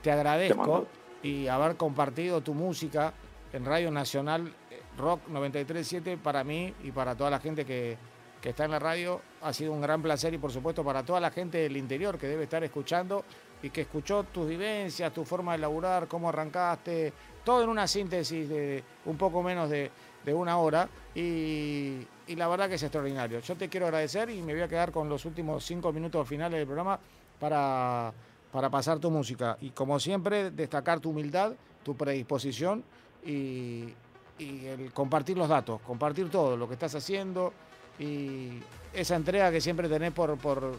te 0.02 0.10
agradezco 0.10 0.86
y 1.22 1.46
haber 1.46 1.76
compartido 1.76 2.40
tu 2.40 2.54
música 2.54 3.12
en 3.52 3.64
Radio 3.64 3.92
Nacional 3.92 4.52
eh, 4.68 4.82
Rock 4.98 5.28
937 5.28 6.16
para 6.16 6.42
mí 6.42 6.74
y 6.82 6.90
para 6.90 7.14
toda 7.14 7.30
la 7.30 7.38
gente 7.38 7.64
que, 7.64 7.96
que 8.40 8.48
está 8.48 8.64
en 8.64 8.72
la 8.72 8.80
radio. 8.80 9.20
Ha 9.42 9.52
sido 9.52 9.72
un 9.72 9.80
gran 9.80 10.02
placer 10.02 10.34
y 10.34 10.38
por 10.38 10.50
supuesto 10.50 10.82
para 10.82 11.04
toda 11.04 11.20
la 11.20 11.30
gente 11.30 11.58
del 11.58 11.76
interior 11.76 12.18
que 12.18 12.26
debe 12.26 12.44
estar 12.44 12.64
escuchando 12.64 13.24
y 13.62 13.70
que 13.70 13.82
escuchó 13.82 14.24
tus 14.24 14.48
vivencias, 14.48 15.12
tu 15.12 15.24
forma 15.24 15.52
de 15.52 15.58
laburar, 15.58 16.08
cómo 16.08 16.30
arrancaste, 16.30 17.12
todo 17.44 17.62
en 17.62 17.68
una 17.68 17.86
síntesis 17.86 18.48
de 18.48 18.82
un 19.04 19.16
poco 19.16 19.40
menos 19.40 19.70
de 19.70 19.92
de 20.24 20.34
una 20.34 20.58
hora 20.58 20.88
y, 21.14 22.06
la 22.34 22.48
verdad 22.48 22.68
que 22.68 22.74
es 22.74 22.82
extraordinario. 22.82 23.40
Yo 23.40 23.56
te 23.56 23.68
quiero 23.68 23.86
agradecer 23.86 24.30
y 24.30 24.42
me 24.42 24.52
voy 24.52 24.62
a 24.62 24.68
quedar 24.68 24.90
con 24.90 25.08
los 25.08 25.24
últimos 25.24 25.64
cinco 25.64 25.92
minutos 25.92 26.26
finales 26.26 26.58
del 26.58 26.66
programa 26.66 26.98
para, 27.38 28.12
para 28.50 28.70
pasar 28.70 28.98
tu 28.98 29.10
música. 29.10 29.56
Y 29.60 29.70
como 29.70 30.00
siempre, 30.00 30.50
destacar 30.50 31.00
tu 31.00 31.10
humildad, 31.10 31.52
tu 31.84 31.96
predisposición 31.96 32.82
y, 33.24 33.94
y 34.38 34.66
el 34.66 34.92
compartir 34.92 35.36
los 35.36 35.48
datos, 35.48 35.80
compartir 35.82 36.30
todo 36.30 36.56
lo 36.56 36.66
que 36.66 36.74
estás 36.74 36.94
haciendo 36.94 37.52
y 37.98 38.58
esa 38.92 39.16
entrega 39.16 39.50
que 39.50 39.60
siempre 39.60 39.88
tenés 39.88 40.12
por, 40.12 40.36
por, 40.38 40.78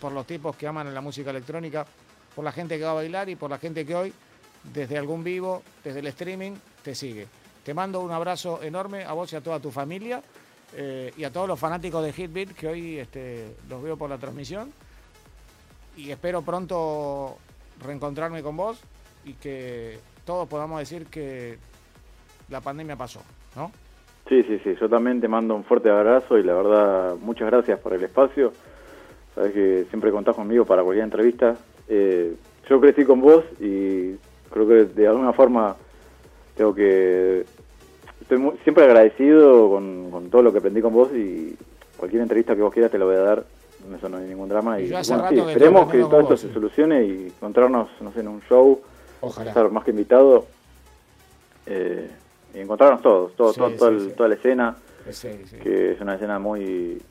por 0.00 0.12
los 0.12 0.26
tipos 0.26 0.56
que 0.56 0.66
aman 0.66 0.92
la 0.92 1.00
música 1.00 1.30
electrónica, 1.30 1.86
por 2.34 2.44
la 2.44 2.52
gente 2.52 2.78
que 2.78 2.84
va 2.84 2.92
a 2.92 2.94
bailar 2.94 3.28
y 3.28 3.36
por 3.36 3.50
la 3.50 3.58
gente 3.58 3.84
que 3.84 3.94
hoy, 3.94 4.12
desde 4.72 4.96
algún 4.96 5.24
vivo, 5.24 5.62
desde 5.82 6.00
el 6.00 6.06
streaming, 6.06 6.52
te 6.82 6.94
sigue. 6.94 7.26
Te 7.64 7.74
mando 7.74 8.00
un 8.00 8.10
abrazo 8.10 8.60
enorme 8.62 9.04
a 9.04 9.12
vos 9.12 9.32
y 9.32 9.36
a 9.36 9.40
toda 9.40 9.60
tu 9.60 9.70
familia 9.70 10.22
eh, 10.76 11.12
y 11.16 11.24
a 11.24 11.32
todos 11.32 11.46
los 11.46 11.58
fanáticos 11.58 12.02
de 12.04 12.12
Hitbeat 12.12 12.52
que 12.52 12.66
hoy 12.66 12.98
este, 12.98 13.54
los 13.68 13.82
veo 13.82 13.96
por 13.96 14.10
la 14.10 14.18
transmisión. 14.18 14.72
Y 15.96 16.10
espero 16.10 16.42
pronto 16.42 17.36
reencontrarme 17.84 18.42
con 18.42 18.56
vos 18.56 18.80
y 19.24 19.34
que 19.34 19.98
todos 20.24 20.48
podamos 20.48 20.80
decir 20.80 21.06
que 21.06 21.58
la 22.48 22.60
pandemia 22.60 22.96
pasó, 22.96 23.22
¿no? 23.54 23.70
Sí, 24.28 24.42
sí, 24.44 24.58
sí. 24.64 24.74
Yo 24.80 24.88
también 24.88 25.20
te 25.20 25.28
mando 25.28 25.54
un 25.54 25.64
fuerte 25.64 25.90
abrazo 25.90 26.38
y 26.38 26.42
la 26.42 26.54
verdad, 26.54 27.16
muchas 27.20 27.50
gracias 27.50 27.78
por 27.78 27.92
el 27.92 28.02
espacio. 28.02 28.52
Sabes 29.34 29.52
que 29.52 29.86
siempre 29.88 30.10
contás 30.10 30.34
conmigo 30.34 30.64
para 30.64 30.82
cualquier 30.82 31.04
entrevista. 31.04 31.56
Eh, 31.88 32.34
yo 32.68 32.80
crecí 32.80 33.04
con 33.04 33.20
vos 33.20 33.44
y 33.60 34.14
creo 34.50 34.66
que 34.66 34.84
de 34.84 35.06
alguna 35.06 35.32
forma 35.32 35.76
tengo 36.56 36.74
que 36.74 37.44
estoy 38.20 38.38
muy, 38.38 38.56
siempre 38.64 38.84
agradecido 38.84 39.70
con, 39.70 40.10
con, 40.10 40.30
todo 40.30 40.42
lo 40.42 40.52
que 40.52 40.58
aprendí 40.58 40.80
con 40.80 40.92
vos 40.92 41.10
y 41.14 41.56
cualquier 41.96 42.22
entrevista 42.22 42.54
que 42.54 42.62
vos 42.62 42.72
quieras 42.72 42.90
te 42.92 42.98
lo 42.98 43.06
voy 43.06 43.16
a 43.16 43.20
dar. 43.20 43.44
Eso 43.96 44.08
no 44.08 44.18
hay 44.18 44.26
ningún 44.28 44.48
drama 44.48 44.78
y, 44.78 44.88
bueno, 44.90 45.02
sí, 45.28 45.38
esperemos 45.40 45.90
que 45.90 45.98
todo 46.02 46.20
esto 46.20 46.36
se 46.36 46.52
solucione 46.52 47.04
y 47.04 47.26
encontrarnos 47.26 47.88
no 48.00 48.12
sé 48.12 48.20
en 48.20 48.28
un 48.28 48.40
show 48.42 48.80
Ojalá. 49.20 49.50
estar 49.50 49.70
más 49.72 49.82
que 49.82 49.90
invitado 49.90 50.46
eh, 51.66 52.08
y 52.54 52.60
encontrarnos 52.60 53.02
todos 53.02 53.34
todo, 53.34 53.52
Sí, 53.52 53.60
todo- 53.76 53.88
el- 53.88 54.12
toda 54.14 54.28
la 54.28 54.34
escena 54.36 54.76
que 55.62 55.92
es 55.92 56.00
una 56.00 56.14
escena 56.14 56.38
muy 56.38 57.02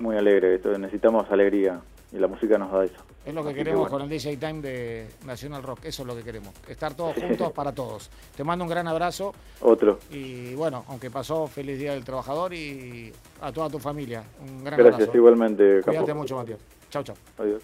muy 0.00 0.16
alegre 0.16 0.54
esto, 0.56 0.76
necesitamos 0.78 1.30
alegría 1.30 1.80
y 2.12 2.18
la 2.18 2.28
música 2.28 2.58
nos 2.58 2.70
da 2.70 2.84
eso 2.84 2.94
Es 3.24 3.34
lo 3.34 3.42
que 3.42 3.48
Así 3.48 3.58
que 3.58 3.64
queremos 3.64 3.88
bueno. 3.88 3.92
con 3.92 4.02
el 4.02 4.08
DJ 4.08 4.36
Time 4.36 4.60
de 4.60 5.08
National 5.24 5.62
Rock, 5.62 5.84
eso 5.84 6.02
es 6.02 6.08
lo 6.08 6.14
que 6.14 6.22
queremos, 6.22 6.52
estar 6.68 6.94
todos 6.94 7.14
juntos 7.16 7.52
para 7.52 7.72
todos. 7.72 8.10
Te 8.36 8.44
mando 8.44 8.64
un 8.64 8.70
gran 8.70 8.86
abrazo 8.86 9.32
otro 9.60 9.98
y 10.10 10.54
bueno, 10.54 10.84
aunque 10.88 11.10
pasó 11.10 11.46
feliz 11.46 11.78
Día 11.78 11.92
del 11.92 12.04
Trabajador 12.04 12.52
y 12.52 13.12
a 13.40 13.52
toda 13.52 13.70
tu 13.70 13.78
familia, 13.78 14.24
un 14.40 14.64
gran 14.64 14.78
gracias 14.78 14.94
abrazo. 15.02 15.16
igualmente 15.16 15.80
Cuídate 15.82 16.14
mucho, 16.14 16.36
Matías. 16.36 16.58
Chau, 16.90 17.02
chau. 17.02 17.16
adiós 17.38 17.62